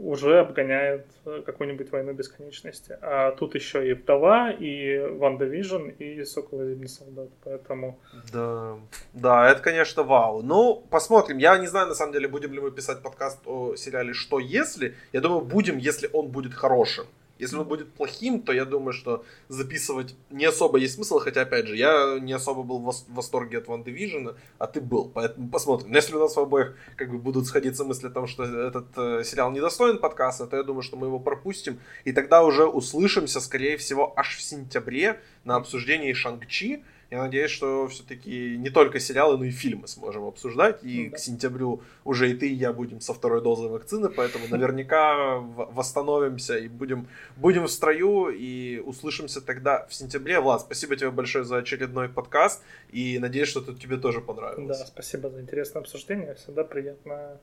[0.00, 2.96] уже обгоняет э, какую-нибудь войну бесконечности.
[3.02, 7.28] А тут еще и Вдова, и Ванда Vision, и Сокол Зимний Солдат.
[7.44, 7.98] Поэтому...
[8.32, 8.78] Да,
[9.12, 10.42] да, это, конечно, вау.
[10.42, 11.38] Ну, посмотрим.
[11.38, 14.94] Я не знаю, на самом деле, будем ли мы писать подкаст о сериале «Что если?».
[15.12, 17.06] Я думаю, будем, если он будет хорошим.
[17.40, 21.66] Если он будет плохим, то я думаю, что записывать не особо есть смысл, хотя, опять
[21.66, 25.90] же, я не особо был в восторге от WandaVision, а ты был, поэтому посмотрим.
[25.90, 28.86] Но если у нас в обоих как бы будут сходиться мысли о том, что этот
[28.96, 33.40] э, сериал недостоин подкаста, то я думаю, что мы его пропустим, и тогда уже услышимся,
[33.40, 39.36] скорее всего, аж в сентябре на обсуждении Шанг-Чи, Я надеюсь, что все-таки не только сериалы,
[39.36, 40.84] но и фильмы сможем обсуждать.
[40.84, 41.16] И да.
[41.16, 46.56] к сентябрю уже и ты, и я будем со второй дозой вакцины, поэтому наверняка восстановимся
[46.56, 50.38] и будем, будем в строю и услышимся тогда в сентябре.
[50.38, 54.78] Влад, спасибо тебе большое за очередной подкаст и надеюсь, что тут тебе тоже понравилось.
[54.78, 56.36] Да, спасибо за интересное обсуждение.
[56.36, 57.40] Всегда приятно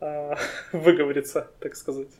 [0.00, 0.34] э,
[0.72, 2.10] выговориться, так сказать.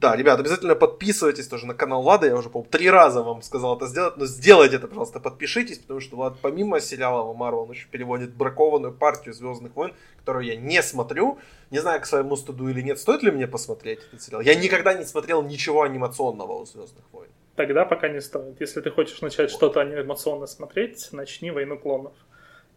[0.00, 2.26] Да, ребят, обязательно подписывайтесь тоже на канал Влада.
[2.26, 4.16] Я уже, по-моему, три раза вам сказал это сделать.
[4.16, 8.94] Но сделайте это, пожалуйста, подпишитесь, потому что Влад, помимо сериала Марвел, он еще переводит бракованную
[8.94, 11.38] партию Звездных войн, которую я не смотрю.
[11.70, 14.40] Не знаю, к своему студу или нет, стоит ли мне посмотреть этот сериал.
[14.40, 17.28] Я никогда не смотрел ничего анимационного у Звездных войн.
[17.56, 18.58] Тогда пока не стоит.
[18.58, 19.56] Если ты хочешь начать вот.
[19.56, 22.14] что-то анимационно смотреть, начни Войну клонов.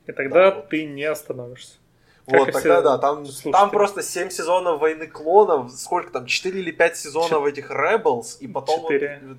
[0.07, 0.67] И тогда да, вот.
[0.67, 1.75] ты не остановишься.
[2.25, 6.97] Вот, тогда да, там, там просто 7 сезонов войны клонов, сколько там, 4 или 5
[6.97, 7.49] сезонов Ч...
[7.49, 9.21] этих Rebels, и потом 4.
[9.23, 9.37] Вот,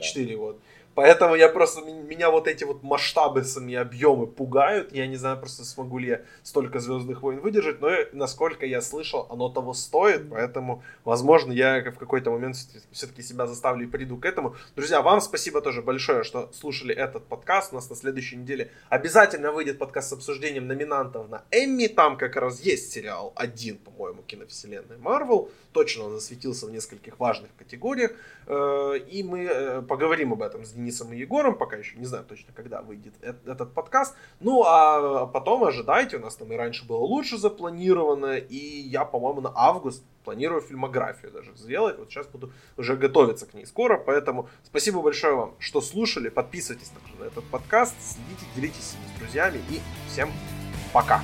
[0.00, 0.58] 4 вот.
[0.94, 4.92] Поэтому я просто, меня вот эти вот масштабы сами объемы пугают.
[4.92, 9.26] Я не знаю, просто смогу ли я столько Звездных войн выдержать, но насколько я слышал,
[9.30, 10.28] оно того стоит.
[10.30, 12.56] Поэтому, возможно, я в какой-то момент
[12.90, 14.54] все-таки себя заставлю и приду к этому.
[14.76, 17.72] Друзья, вам спасибо тоже большое, что слушали этот подкаст.
[17.72, 21.86] У нас на следующей неделе обязательно выйдет подкаст с обсуждением номинантов на Эмми.
[21.86, 25.50] Там как раз есть сериал один, по-моему, киновселенной Марвел.
[25.72, 28.12] Точно он засветился в нескольких важных категориях.
[28.46, 32.24] Э, и мы э, поговорим об этом с Денисом и Егором, пока еще не знаю
[32.24, 34.16] точно, когда выйдет этот подкаст.
[34.40, 39.40] Ну, а потом ожидайте, у нас там и раньше было лучше запланировано, и я, по-моему,
[39.40, 41.98] на август планирую фильмографию даже сделать.
[41.98, 46.28] Вот сейчас буду уже готовиться к ней скоро, поэтому спасибо большое вам, что слушали.
[46.28, 50.30] Подписывайтесь также на этот подкаст, следите, делитесь с друзьями и всем
[50.92, 51.22] пока.